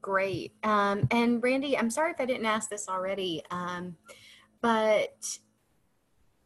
Great. 0.00 0.54
Um, 0.62 1.06
and 1.10 1.42
Randy, 1.42 1.76
I'm 1.76 1.90
sorry 1.90 2.12
if 2.12 2.20
I 2.20 2.24
didn't 2.24 2.46
ask 2.46 2.70
this 2.70 2.88
already, 2.88 3.42
um, 3.50 3.96
but 4.60 5.38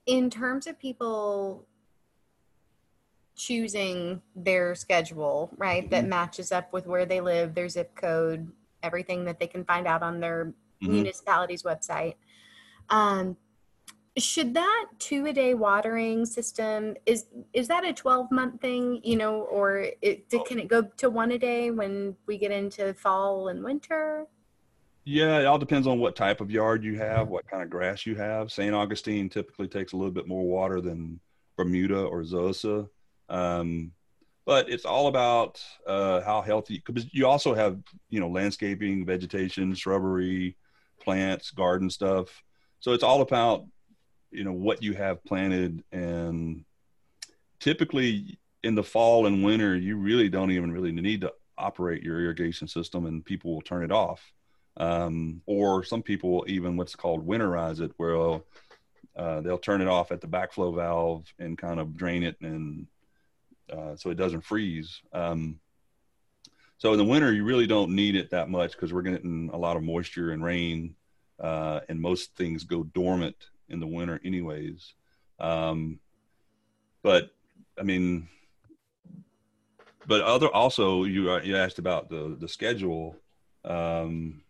in 0.06 0.30
terms 0.30 0.66
of 0.66 0.78
people 0.78 1.66
choosing 3.46 4.22
their 4.36 4.74
schedule, 4.74 5.50
right, 5.56 5.82
mm-hmm. 5.82 5.90
that 5.90 6.06
matches 6.06 6.52
up 6.52 6.72
with 6.72 6.86
where 6.86 7.06
they 7.06 7.20
live, 7.20 7.54
their 7.54 7.68
zip 7.68 7.94
code, 7.94 8.50
everything 8.82 9.24
that 9.24 9.40
they 9.40 9.46
can 9.46 9.64
find 9.64 9.86
out 9.86 10.02
on 10.02 10.20
their 10.20 10.46
mm-hmm. 10.82 10.92
municipality's 10.92 11.62
website. 11.62 12.14
Um, 12.90 13.36
should 14.18 14.54
that 14.54 14.86
two 14.98 15.26
a 15.26 15.32
day 15.32 15.54
watering 15.54 16.26
system 16.26 16.94
is 17.06 17.26
is 17.54 17.66
that 17.68 17.82
a 17.82 17.94
12 17.94 18.30
month 18.30 18.60
thing 18.60 19.00
you 19.02 19.16
know 19.16 19.40
or 19.42 19.86
it, 20.02 20.28
can 20.46 20.58
it 20.58 20.68
go 20.68 20.82
to 20.82 21.08
one 21.08 21.30
a 21.32 21.38
day 21.38 21.70
when 21.70 22.14
we 22.26 22.36
get 22.36 22.50
into 22.50 22.92
fall 22.92 23.48
and 23.48 23.64
winter 23.64 24.26
yeah 25.06 25.38
it 25.38 25.46
all 25.46 25.56
depends 25.58 25.86
on 25.86 25.98
what 25.98 26.14
type 26.14 26.42
of 26.42 26.50
yard 26.50 26.84
you 26.84 26.98
have 26.98 27.28
what 27.28 27.48
kind 27.48 27.62
of 27.62 27.70
grass 27.70 28.04
you 28.04 28.14
have 28.14 28.52
st 28.52 28.74
augustine 28.74 29.30
typically 29.30 29.66
takes 29.66 29.94
a 29.94 29.96
little 29.96 30.12
bit 30.12 30.28
more 30.28 30.44
water 30.44 30.82
than 30.82 31.18
bermuda 31.56 32.04
or 32.04 32.22
zoysia 32.22 32.86
um, 33.28 33.92
but 34.44 34.68
it's 34.68 34.84
all 34.84 35.06
about 35.06 35.62
uh, 35.86 36.20
how 36.22 36.42
healthy 36.42 36.82
because 36.84 37.06
you 37.12 37.26
also 37.26 37.54
have 37.54 37.78
you 38.10 38.20
know 38.20 38.28
landscaping 38.28 39.06
vegetation 39.06 39.74
shrubbery 39.74 40.56
plants 41.00 41.50
garden 41.50 41.90
stuff. 41.90 42.42
So 42.80 42.92
it's 42.92 43.04
all 43.04 43.20
about 43.20 43.66
you 44.30 44.44
know 44.44 44.52
what 44.52 44.82
you 44.82 44.94
have 44.94 45.24
planted. 45.24 45.84
And 45.92 46.64
typically 47.60 48.38
in 48.64 48.74
the 48.74 48.82
fall 48.82 49.26
and 49.26 49.44
winter 49.44 49.76
you 49.76 49.96
really 49.96 50.28
don't 50.28 50.50
even 50.50 50.72
really 50.72 50.92
need 50.92 51.20
to 51.20 51.32
operate 51.58 52.02
your 52.02 52.20
irrigation 52.20 52.66
system 52.66 53.06
and 53.06 53.24
people 53.24 53.54
will 53.54 53.62
turn 53.62 53.84
it 53.84 53.92
off. 53.92 54.32
Um, 54.78 55.42
or 55.46 55.84
some 55.84 56.02
people 56.02 56.30
will 56.30 56.44
even 56.48 56.76
what's 56.76 56.96
called 56.96 57.26
winterize 57.26 57.80
it 57.80 57.92
where 57.98 58.40
uh, 59.14 59.40
they'll 59.42 59.58
turn 59.58 59.82
it 59.82 59.88
off 59.88 60.10
at 60.10 60.22
the 60.22 60.26
backflow 60.26 60.74
valve 60.74 61.32
and 61.38 61.58
kind 61.58 61.78
of 61.78 61.94
drain 61.94 62.22
it 62.22 62.36
and 62.40 62.86
uh, 63.70 63.96
so 63.96 64.10
it 64.10 64.16
doesn't 64.16 64.42
freeze. 64.42 65.00
Um, 65.12 65.58
so 66.78 66.92
in 66.92 66.98
the 66.98 67.04
winter 67.04 67.32
you 67.32 67.44
really 67.44 67.66
don't 67.66 67.94
need 67.94 68.16
it 68.16 68.30
that 68.30 68.48
much 68.48 68.72
because 68.72 68.92
we're 68.92 69.02
getting 69.02 69.50
a 69.52 69.56
lot 69.56 69.76
of 69.76 69.82
moisture 69.82 70.32
and 70.32 70.42
rain 70.42 70.94
uh, 71.38 71.80
and 71.88 72.00
most 72.00 72.34
things 72.36 72.64
go 72.64 72.82
dormant 72.82 73.36
in 73.68 73.80
the 73.80 73.86
winter 73.86 74.20
anyways. 74.24 74.94
Um, 75.38 75.98
but 77.02 77.30
i 77.78 77.82
mean 77.82 78.28
but 80.06 80.20
other 80.22 80.48
also 80.48 81.04
you 81.04 81.30
uh, 81.30 81.40
you 81.42 81.56
asked 81.56 81.78
about 81.78 82.08
the 82.08 82.36
the 82.38 82.48
schedule. 82.48 83.16
Um, 83.64 84.42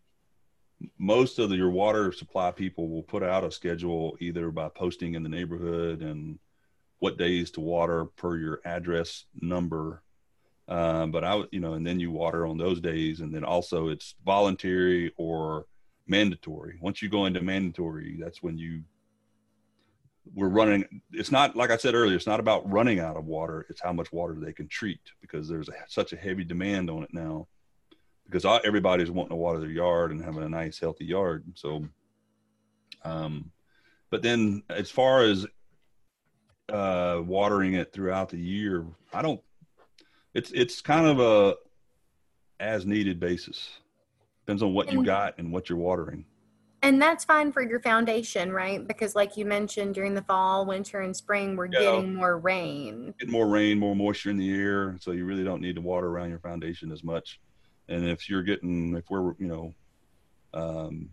most 0.98 1.38
of 1.38 1.50
the, 1.50 1.56
your 1.56 1.70
water 1.70 2.10
supply 2.10 2.50
people 2.50 2.88
will 2.88 3.02
put 3.02 3.22
out 3.22 3.44
a 3.44 3.52
schedule 3.52 4.16
either 4.20 4.50
by 4.50 4.68
posting 4.68 5.14
in 5.14 5.22
the 5.22 5.28
neighborhood 5.28 6.02
and 6.02 6.38
what 7.02 7.18
days 7.18 7.50
to 7.50 7.60
water 7.60 8.04
per 8.04 8.36
your 8.36 8.60
address 8.64 9.24
number. 9.40 10.04
Um, 10.68 11.10
but 11.10 11.24
i 11.24 11.42
you 11.50 11.58
know 11.58 11.72
and 11.72 11.84
then 11.84 11.98
you 11.98 12.12
water 12.12 12.46
on 12.46 12.56
those 12.56 12.80
days. 12.80 13.18
And 13.18 13.34
then 13.34 13.42
also 13.42 13.88
it's 13.88 14.14
voluntary 14.24 15.12
or 15.16 15.66
mandatory. 16.06 16.78
Once 16.80 17.02
you 17.02 17.08
go 17.08 17.26
into 17.26 17.42
mandatory 17.42 18.18
that's 18.22 18.40
when 18.40 18.56
you 18.56 18.82
we're 20.32 20.46
running 20.46 21.02
it's 21.10 21.32
not 21.32 21.56
like 21.56 21.72
i 21.72 21.76
said 21.76 21.96
earlier 21.96 22.14
it's 22.14 22.28
not 22.28 22.38
about 22.38 22.70
running 22.70 23.00
out 23.00 23.16
of 23.16 23.24
water. 23.24 23.66
It's 23.68 23.82
how 23.82 23.92
much 23.92 24.12
water 24.12 24.36
they 24.38 24.52
can 24.52 24.68
treat 24.68 25.00
because 25.20 25.48
there's 25.48 25.68
a, 25.68 25.72
such 25.88 26.12
a 26.12 26.16
heavy 26.16 26.44
demand 26.44 26.88
on 26.88 27.02
it 27.02 27.12
now 27.12 27.48
because 28.26 28.44
everybody's 28.64 29.10
wanting 29.10 29.30
to 29.30 29.42
water 29.44 29.58
their 29.58 29.70
yard 29.70 30.12
and 30.12 30.24
having 30.24 30.44
a 30.44 30.48
nice 30.48 30.78
healthy 30.78 31.06
yard. 31.06 31.42
So 31.54 31.84
um 33.04 33.50
but 34.08 34.22
then 34.22 34.62
as 34.70 34.88
far 34.88 35.24
as 35.24 35.48
uh 36.68 37.20
watering 37.24 37.74
it 37.74 37.92
throughout 37.92 38.28
the 38.28 38.38
year 38.38 38.86
i 39.12 39.20
don't 39.20 39.40
it's 40.34 40.50
it's 40.52 40.80
kind 40.80 41.06
of 41.06 41.20
a 41.20 41.56
as 42.60 42.86
needed 42.86 43.18
basis 43.18 43.78
depends 44.40 44.62
on 44.62 44.72
what 44.72 44.92
you 44.92 45.04
got 45.04 45.38
and 45.38 45.52
what 45.52 45.68
you're 45.68 45.78
watering 45.78 46.24
and 46.84 47.00
that's 47.00 47.24
fine 47.24 47.52
for 47.52 47.62
your 47.62 47.78
foundation, 47.80 48.50
right? 48.50 48.84
Because, 48.84 49.14
like 49.14 49.36
you 49.36 49.44
mentioned, 49.44 49.94
during 49.94 50.14
the 50.14 50.22
fall, 50.22 50.66
winter, 50.66 51.00
and 51.00 51.16
spring, 51.16 51.54
we're 51.54 51.66
yeah. 51.66 51.78
getting 51.78 52.14
more 52.14 52.38
rain. 52.38 53.14
Get 53.20 53.28
more 53.28 53.46
rain, 53.46 53.78
more 53.78 53.94
moisture 53.94 54.30
in 54.30 54.36
the 54.36 54.52
air, 54.52 54.96
so 55.00 55.12
you 55.12 55.24
really 55.24 55.44
don't 55.44 55.62
need 55.62 55.76
to 55.76 55.80
water 55.80 56.08
around 56.08 56.30
your 56.30 56.40
foundation 56.40 56.90
as 56.90 57.04
much. 57.04 57.40
And 57.88 58.04
if 58.04 58.28
you're 58.28 58.42
getting, 58.42 58.96
if 58.96 59.04
we're, 59.08 59.34
you 59.38 59.46
know, 59.46 59.74
um, 60.54 61.10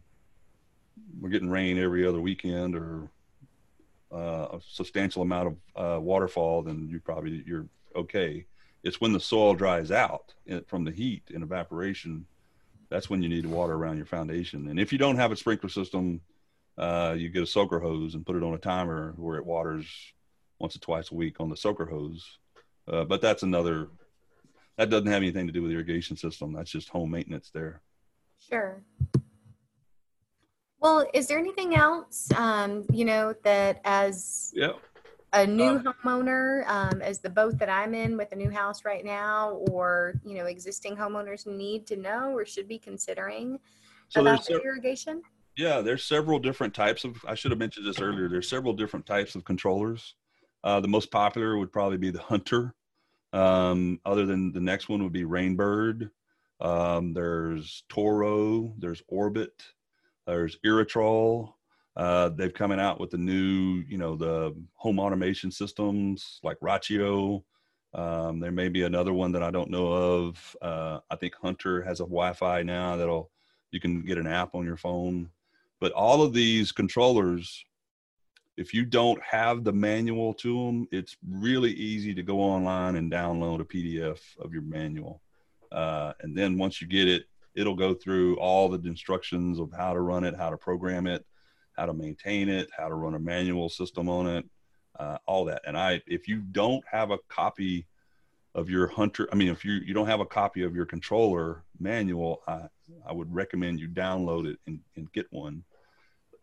we're 1.19 1.29
getting 1.29 1.49
rain 1.49 1.77
every 1.77 2.05
other 2.05 2.19
weekend 2.19 2.75
or 2.75 3.07
uh, 4.11 4.57
a 4.57 4.59
substantial 4.67 5.21
amount 5.21 5.47
of 5.47 5.97
uh, 5.97 5.99
waterfall, 6.01 6.63
then 6.63 6.87
you 6.91 6.99
probably 6.99 7.43
you're 7.45 7.67
okay. 7.95 8.45
It's 8.83 9.01
when 9.01 9.11
the 9.11 9.19
soil 9.19 9.53
dries 9.55 9.91
out 9.91 10.33
from 10.67 10.85
the 10.85 10.91
heat 10.91 11.23
and 11.33 11.43
evaporation 11.43 12.25
that's 12.89 13.09
when 13.09 13.21
you 13.21 13.29
need 13.29 13.45
water 13.45 13.73
around 13.73 13.97
your 13.97 14.05
foundation. 14.05 14.67
And 14.67 14.79
if 14.79 14.91
you 14.91 14.97
don't 14.97 15.17
have 15.17 15.31
a 15.31 15.35
sprinkler 15.35 15.69
system, 15.69 16.21
uh, 16.77 17.15
you 17.17 17.29
get 17.29 17.43
a 17.43 17.47
soaker 17.47 17.79
hose 17.79 18.15
and 18.15 18.25
put 18.25 18.35
it 18.35 18.43
on 18.43 18.55
a 18.55 18.57
timer 18.57 19.13
where 19.17 19.37
it 19.37 19.45
waters 19.45 19.85
once 20.57 20.75
or 20.75 20.79
twice 20.79 21.11
a 21.11 21.15
week 21.15 21.39
on 21.39 21.49
the 21.49 21.57
soaker 21.57 21.85
hose. 21.85 22.39
Uh, 22.87 23.03
but 23.03 23.21
that's 23.21 23.43
another, 23.43 23.89
that 24.77 24.89
doesn't 24.89 25.07
have 25.07 25.21
anything 25.21 25.45
to 25.45 25.53
do 25.53 25.61
with 25.61 25.71
irrigation 25.71 26.17
system. 26.17 26.51
That's 26.51 26.71
just 26.71 26.89
home 26.89 27.11
maintenance 27.11 27.51
there. 27.53 27.81
Sure. 28.49 28.81
Well, 30.81 31.05
is 31.13 31.27
there 31.27 31.37
anything 31.37 31.75
else, 31.75 32.31
um, 32.35 32.85
you 32.91 33.03
know, 33.03 33.33
that 33.43 33.81
as 33.83 34.53
yeah. 34.55 34.71
a 35.33 35.45
new 35.45 35.75
uh, 35.75 35.93
homeowner 36.03 36.65
um, 36.67 37.01
as 37.01 37.19
the 37.19 37.29
boat 37.29 37.57
that 37.59 37.69
i'm 37.69 37.93
in 37.93 38.17
with 38.17 38.31
a 38.31 38.35
new 38.35 38.49
house 38.49 38.83
right 38.83 39.05
now 39.05 39.61
or 39.69 40.15
you 40.25 40.35
know 40.35 40.45
existing 40.45 40.95
homeowners 40.95 41.45
need 41.45 41.85
to 41.85 41.95
know 41.95 42.31
or 42.31 42.45
should 42.45 42.67
be 42.67 42.79
considering 42.79 43.59
so 44.07 44.21
about 44.21 44.49
irrigation? 44.49 45.21
yeah 45.55 45.81
there's 45.81 46.03
several 46.03 46.39
different 46.39 46.73
types 46.73 47.03
of 47.03 47.15
i 47.27 47.35
should 47.35 47.51
have 47.51 47.59
mentioned 47.59 47.85
this 47.85 47.99
earlier 48.01 48.27
there's 48.27 48.49
several 48.49 48.73
different 48.73 49.05
types 49.05 49.35
of 49.35 49.43
controllers. 49.43 50.15
Uh, 50.61 50.79
the 50.81 50.87
most 50.87 51.09
popular 51.09 51.57
would 51.57 51.71
probably 51.71 51.97
be 51.97 52.09
the 52.09 52.21
hunter 52.21 52.73
um, 53.31 53.99
other 54.05 54.25
than 54.25 54.51
the 54.51 54.59
next 54.59 54.89
one 54.89 55.01
would 55.01 55.13
be 55.13 55.23
rainbird. 55.23 56.09
Um, 56.59 57.13
there's 57.13 57.83
toro 57.87 58.73
there's 58.77 59.01
orbit 59.07 59.53
there's 60.27 60.57
irritrol 60.65 61.53
uh, 61.99 62.29
they've 62.29 62.53
coming 62.53 62.79
out 62.79 62.97
with 62.97 63.09
the 63.09 63.17
new, 63.17 63.83
you 63.85 63.97
know, 63.97 64.15
the 64.15 64.55
home 64.75 64.99
automation 64.99 65.51
systems 65.51 66.39
like 66.43 66.57
Rachio. 66.61 67.43
Um, 67.93 68.39
there 68.39 68.53
may 68.53 68.69
be 68.69 68.83
another 68.83 69.11
one 69.11 69.33
that 69.33 69.43
I 69.43 69.51
don't 69.51 69.69
know 69.69 69.91
of. 69.91 70.55
Uh, 70.61 70.99
I 71.09 71.17
think 71.17 71.33
Hunter 71.35 71.81
has 71.83 71.99
a 71.99 72.03
Wi-Fi 72.03 72.63
now 72.63 72.95
that'll 72.95 73.29
you 73.71 73.81
can 73.81 74.01
get 74.01 74.17
an 74.17 74.27
app 74.27 74.55
on 74.55 74.65
your 74.65 74.77
phone. 74.77 75.29
But 75.81 75.91
all 75.91 76.21
of 76.21 76.33
these 76.33 76.71
controllers, 76.71 77.65
if 78.55 78.73
you 78.73 78.85
don't 78.85 79.21
have 79.21 79.65
the 79.65 79.73
manual 79.73 80.33
to 80.35 80.65
them, 80.65 80.87
it's 80.93 81.17
really 81.27 81.71
easy 81.73 82.13
to 82.13 82.23
go 82.23 82.39
online 82.39 82.95
and 82.95 83.11
download 83.11 83.59
a 83.59 83.65
PDF 83.65 84.19
of 84.39 84.53
your 84.53 84.63
manual. 84.63 85.21
Uh, 85.69 86.13
and 86.21 86.33
then 86.33 86.57
once 86.57 86.81
you 86.81 86.87
get 86.87 87.09
it, 87.09 87.25
it'll 87.55 87.75
go 87.75 87.93
through 87.93 88.37
all 88.37 88.69
the 88.69 88.87
instructions 88.87 89.59
of 89.59 89.71
how 89.71 89.93
to 89.93 90.01
run 90.01 90.23
it, 90.23 90.35
how 90.35 90.49
to 90.49 90.57
program 90.57 91.07
it, 91.07 91.25
how 91.73 91.85
to 91.85 91.93
maintain 91.93 92.49
it, 92.49 92.69
how 92.75 92.87
to 92.87 92.95
run 92.95 93.15
a 93.15 93.19
manual 93.19 93.69
system 93.69 94.09
on 94.09 94.27
it, 94.27 94.45
uh, 94.99 95.17
all 95.25 95.45
that. 95.45 95.61
And 95.65 95.77
I, 95.77 96.01
if 96.07 96.27
you 96.27 96.39
don't 96.39 96.83
have 96.91 97.11
a 97.11 97.19
copy 97.29 97.87
of 98.55 98.69
your 98.69 98.87
hunter, 98.87 99.29
I 99.31 99.35
mean, 99.35 99.49
if 99.49 99.63
you 99.63 99.73
you 99.73 99.93
don't 99.93 100.07
have 100.07 100.19
a 100.19 100.25
copy 100.25 100.63
of 100.63 100.75
your 100.75 100.85
controller 100.85 101.63
manual, 101.79 102.41
I 102.47 102.67
I 103.05 103.13
would 103.13 103.33
recommend 103.33 103.79
you 103.79 103.87
download 103.87 104.47
it 104.47 104.59
and, 104.67 104.79
and 104.95 105.11
get 105.11 105.27
one. 105.31 105.63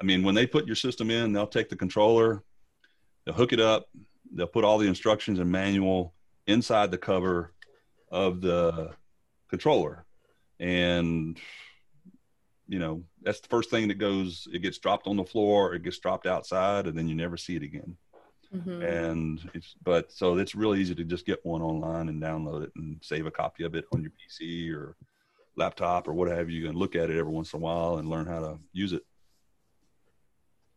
I 0.01 0.05
mean, 0.05 0.23
when 0.23 0.35
they 0.35 0.47
put 0.47 0.67
your 0.67 0.77
system 0.77 1.11
in, 1.11 1.33
they'll 1.33 1.47
take 1.47 1.69
the 1.69 1.77
controller, 1.77 2.43
they'll 3.25 3.35
hook 3.35 3.53
it 3.53 3.61
up, 3.61 3.89
they'll 4.33 4.47
put 4.47 4.65
all 4.65 4.79
the 4.79 4.89
instructions 4.89 5.39
and 5.39 5.51
manual 5.51 6.15
inside 6.47 6.91
the 6.91 6.99
cover 6.99 7.53
of 8.11 8.41
the 8.41 8.93
controller, 9.49 10.06
and 10.61 11.39
you 12.69 12.79
know 12.79 13.03
that's 13.23 13.41
the 13.41 13.49
first 13.49 13.71
thing 13.71 13.89
that 13.89 13.99
goes 13.99 14.49
it 14.53 14.61
gets 14.61 14.79
dropped 14.79 15.07
on 15.07 15.17
the 15.17 15.25
floor 15.25 15.75
it 15.75 15.83
gets 15.83 15.99
dropped 15.99 16.27
outside 16.27 16.87
and 16.87 16.99
then 16.99 17.09
you 17.09 17.15
never 17.15 17.37
see 17.37 17.57
it 17.57 17.63
again. 17.63 17.97
Mm-hmm. 18.55 18.83
and 18.83 19.51
it's 19.55 19.75
but 19.83 20.13
so 20.13 20.39
it's 20.39 20.55
really 20.55 20.81
easy 20.81 20.95
to 20.95 21.05
just 21.05 21.27
get 21.27 21.45
one 21.45 21.63
online 21.63 22.09
and 22.09 22.23
download 22.23 22.63
it 22.63 22.71
and 22.77 22.97
save 23.03 23.27
a 23.27 23.31
copy 23.31 23.65
of 23.65 23.75
it 23.75 23.85
on 23.93 24.03
your 24.03 24.13
pc 24.13 24.73
or 24.73 24.95
laptop 25.57 26.07
or 26.07 26.13
what 26.13 26.29
have 26.29 26.49
you 26.51 26.69
and 26.69 26.77
look 26.77 26.95
at 26.95 27.11
it 27.11 27.19
every 27.19 27.33
once 27.33 27.53
in 27.53 27.59
a 27.59 27.63
while 27.63 27.97
and 27.99 28.09
learn 28.09 28.27
how 28.27 28.41
to 28.41 28.59
use 28.73 28.93
it. 28.93 29.03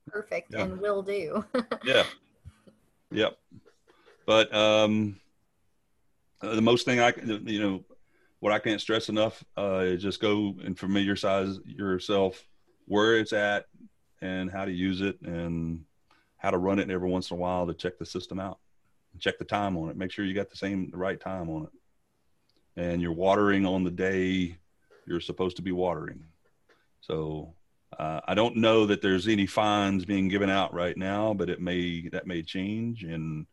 Perfect 0.07 0.53
yeah. 0.53 0.63
and 0.63 0.79
will 0.79 1.03
do. 1.03 1.45
Yeah. 1.83 2.03
Yep. 3.11 3.37
But 4.25 4.53
um 4.53 5.19
the 6.41 6.61
most 6.61 6.85
thing 6.85 6.99
i 6.99 7.11
can, 7.11 7.45
you 7.47 7.61
know 7.61 7.83
what 8.39 8.53
I 8.53 8.59
can't 8.59 8.81
stress 8.81 9.09
enough 9.09 9.43
uh, 9.57 9.81
is 9.83 10.01
just 10.01 10.21
go 10.21 10.55
and 10.63 10.77
familiarize 10.77 11.59
yourself 11.65 12.43
where 12.85 13.17
it's 13.17 13.33
at 13.33 13.65
and 14.21 14.51
how 14.51 14.65
to 14.65 14.71
use 14.71 15.01
it 15.01 15.21
and 15.21 15.83
how 16.37 16.51
to 16.51 16.57
run 16.57 16.79
it 16.79 16.89
every 16.89 17.09
once 17.09 17.31
in 17.31 17.37
a 17.37 17.39
while 17.39 17.67
to 17.67 17.73
check 17.73 17.97
the 17.97 18.05
system 18.05 18.39
out. 18.39 18.59
Check 19.19 19.37
the 19.37 19.45
time 19.45 19.77
on 19.77 19.89
it. 19.89 19.97
Make 19.97 20.11
sure 20.11 20.23
you 20.23 20.33
got 20.33 20.49
the 20.49 20.55
same 20.55 20.89
the 20.91 20.97
right 20.97 21.19
time 21.19 21.49
on 21.49 21.63
it. 21.63 22.81
And 22.81 23.01
you're 23.01 23.11
watering 23.11 23.65
on 23.65 23.83
the 23.83 23.91
day 23.91 24.57
you're 25.05 25.19
supposed 25.19 25.57
to 25.57 25.61
be 25.61 25.71
watering. 25.71 26.23
So 27.01 27.55
uh, 27.97 28.21
I 28.25 28.35
don't 28.35 28.57
know 28.57 28.85
that 28.85 29.01
there's 29.01 29.27
any 29.27 29.47
fines 29.47 30.05
being 30.05 30.27
given 30.29 30.49
out 30.49 30.73
right 30.73 30.95
now, 30.95 31.33
but 31.33 31.49
it 31.49 31.59
may 31.59 32.07
that 32.09 32.27
may 32.27 32.43
change. 32.43 33.03
And 33.03 33.47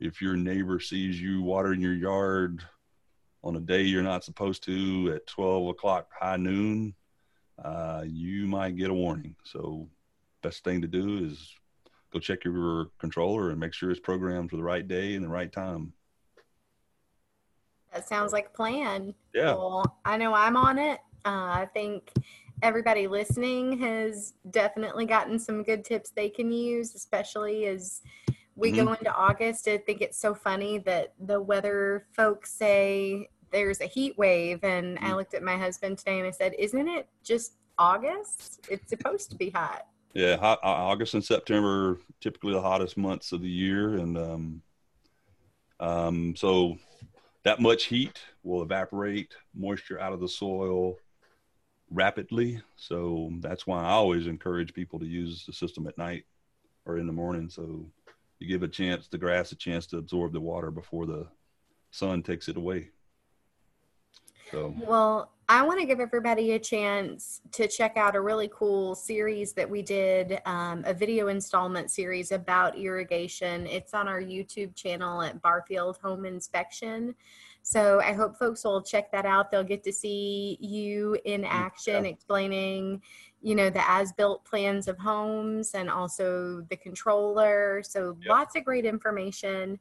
if 0.00 0.20
your 0.20 0.34
neighbor 0.34 0.80
sees 0.80 1.20
you 1.20 1.42
watering 1.42 1.80
your 1.80 1.94
yard 1.94 2.64
on 3.42 3.56
a 3.56 3.60
day 3.60 3.82
you're 3.82 4.02
not 4.02 4.24
supposed 4.24 4.64
to 4.64 5.12
at 5.14 5.26
12 5.26 5.68
o'clock 5.68 6.08
high 6.18 6.36
noon, 6.36 6.94
uh, 7.62 8.04
you 8.06 8.46
might 8.46 8.76
get 8.76 8.90
a 8.90 8.94
warning. 8.94 9.34
So, 9.44 9.88
best 10.42 10.64
thing 10.64 10.82
to 10.82 10.88
do 10.88 11.24
is 11.24 11.54
go 12.12 12.18
check 12.18 12.44
your 12.44 12.90
controller 12.98 13.50
and 13.50 13.60
make 13.60 13.72
sure 13.72 13.90
it's 13.90 14.00
programmed 14.00 14.50
for 14.50 14.56
the 14.56 14.62
right 14.62 14.86
day 14.86 15.14
and 15.14 15.24
the 15.24 15.28
right 15.28 15.50
time. 15.50 15.92
That 17.92 18.06
sounds 18.08 18.32
like 18.32 18.46
a 18.46 18.50
plan. 18.50 19.14
Yeah. 19.34 19.54
Well, 19.54 19.98
I 20.04 20.16
know 20.16 20.34
I'm 20.34 20.56
on 20.56 20.78
it. 20.78 21.00
Uh, 21.24 21.50
I 21.62 21.68
think 21.72 22.12
everybody 22.62 23.06
listening 23.06 23.78
has 23.78 24.34
definitely 24.50 25.06
gotten 25.06 25.38
some 25.38 25.62
good 25.62 25.84
tips 25.84 26.10
they 26.10 26.28
can 26.28 26.52
use, 26.52 26.94
especially 26.94 27.66
as 27.66 28.02
we 28.56 28.72
mm-hmm. 28.72 28.86
go 28.86 28.92
into 28.94 29.14
August. 29.14 29.68
I 29.68 29.78
think 29.78 30.00
it's 30.00 30.18
so 30.18 30.34
funny 30.34 30.78
that 30.78 31.12
the 31.20 31.40
weather 31.40 32.06
folks 32.12 32.50
say 32.50 33.28
there's 33.52 33.80
a 33.80 33.86
heat 33.86 34.16
wave. 34.18 34.60
And 34.64 34.96
mm-hmm. 34.96 35.06
I 35.06 35.14
looked 35.14 35.34
at 35.34 35.42
my 35.42 35.56
husband 35.56 35.98
today 35.98 36.18
and 36.18 36.26
I 36.26 36.30
said, 36.30 36.54
Isn't 36.58 36.88
it 36.88 37.08
just 37.22 37.54
August? 37.78 38.66
It's 38.70 38.88
supposed 38.88 39.30
to 39.30 39.36
be 39.36 39.50
hot. 39.50 39.86
Yeah, 40.14 40.36
hot, 40.36 40.60
August 40.62 41.12
and 41.12 41.24
September 41.24 41.98
typically 42.22 42.54
the 42.54 42.62
hottest 42.62 42.96
months 42.96 43.32
of 43.32 43.42
the 43.42 43.50
year, 43.50 43.96
and 43.98 44.16
um, 44.16 44.62
um, 45.78 46.34
so 46.34 46.78
that 47.44 47.60
much 47.60 47.84
heat 47.84 48.18
will 48.42 48.62
evaporate 48.62 49.34
moisture 49.54 50.00
out 50.00 50.14
of 50.14 50.20
the 50.20 50.28
soil 50.28 50.96
rapidly. 51.90 52.62
So 52.76 53.30
that's 53.40 53.66
why 53.66 53.82
I 53.82 53.90
always 53.90 54.26
encourage 54.26 54.72
people 54.72 54.98
to 55.00 55.06
use 55.06 55.44
the 55.44 55.52
system 55.52 55.86
at 55.86 55.98
night 55.98 56.24
or 56.86 56.96
in 56.96 57.06
the 57.06 57.12
morning. 57.12 57.50
So 57.50 57.86
you 58.38 58.48
give 58.48 58.62
a 58.62 58.68
chance, 58.68 59.08
the 59.08 59.18
grass 59.18 59.52
a 59.52 59.56
chance 59.56 59.86
to 59.86 59.98
absorb 59.98 60.32
the 60.32 60.40
water 60.40 60.70
before 60.70 61.06
the 61.06 61.26
sun 61.90 62.22
takes 62.22 62.48
it 62.48 62.56
away. 62.56 62.90
So 64.50 64.74
well, 64.78 65.32
I 65.48 65.62
want 65.62 65.80
to 65.80 65.86
give 65.86 66.00
everybody 66.00 66.52
a 66.52 66.58
chance 66.58 67.40
to 67.52 67.68
check 67.68 67.96
out 67.96 68.14
a 68.16 68.20
really 68.20 68.50
cool 68.52 68.94
series 68.94 69.52
that 69.54 69.68
we 69.68 69.82
did, 69.82 70.40
um, 70.44 70.82
a 70.86 70.94
video 70.94 71.28
installment 71.28 71.90
series 71.90 72.32
about 72.32 72.76
irrigation. 72.76 73.66
It's 73.66 73.94
on 73.94 74.08
our 74.08 74.20
YouTube 74.20 74.74
channel 74.74 75.22
at 75.22 75.40
Barfield 75.42 75.98
Home 75.98 76.24
Inspection. 76.24 77.14
So 77.62 78.00
I 78.00 78.12
hope 78.12 78.36
folks 78.36 78.62
will 78.62 78.82
check 78.82 79.10
that 79.10 79.26
out. 79.26 79.50
They'll 79.50 79.64
get 79.64 79.82
to 79.84 79.92
see 79.92 80.56
you 80.60 81.18
in 81.24 81.44
action 81.44 82.04
yeah. 82.04 82.10
explaining, 82.10 83.02
you 83.42 83.54
know, 83.54 83.70
the 83.70 83.88
as 83.88 84.12
built 84.12 84.44
plans 84.44 84.88
of 84.88 84.98
homes 84.98 85.74
and 85.74 85.90
also 85.90 86.66
the 86.70 86.76
controller. 86.76 87.82
So 87.84 88.16
yeah. 88.20 88.32
lots 88.32 88.56
of 88.56 88.64
great 88.64 88.84
information. 88.84 89.78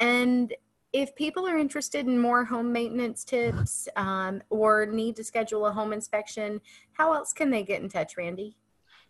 And 0.00 0.54
if 0.92 1.14
people 1.14 1.48
are 1.48 1.56
interested 1.56 2.06
in 2.06 2.18
more 2.18 2.44
home 2.44 2.72
maintenance 2.72 3.24
tips 3.24 3.88
um, 3.96 4.42
or 4.50 4.84
need 4.86 5.16
to 5.16 5.24
schedule 5.24 5.66
a 5.66 5.72
home 5.72 5.92
inspection, 5.92 6.60
how 6.92 7.14
else 7.14 7.32
can 7.32 7.50
they 7.50 7.62
get 7.62 7.82
in 7.82 7.88
touch, 7.88 8.16
Randy? 8.16 8.56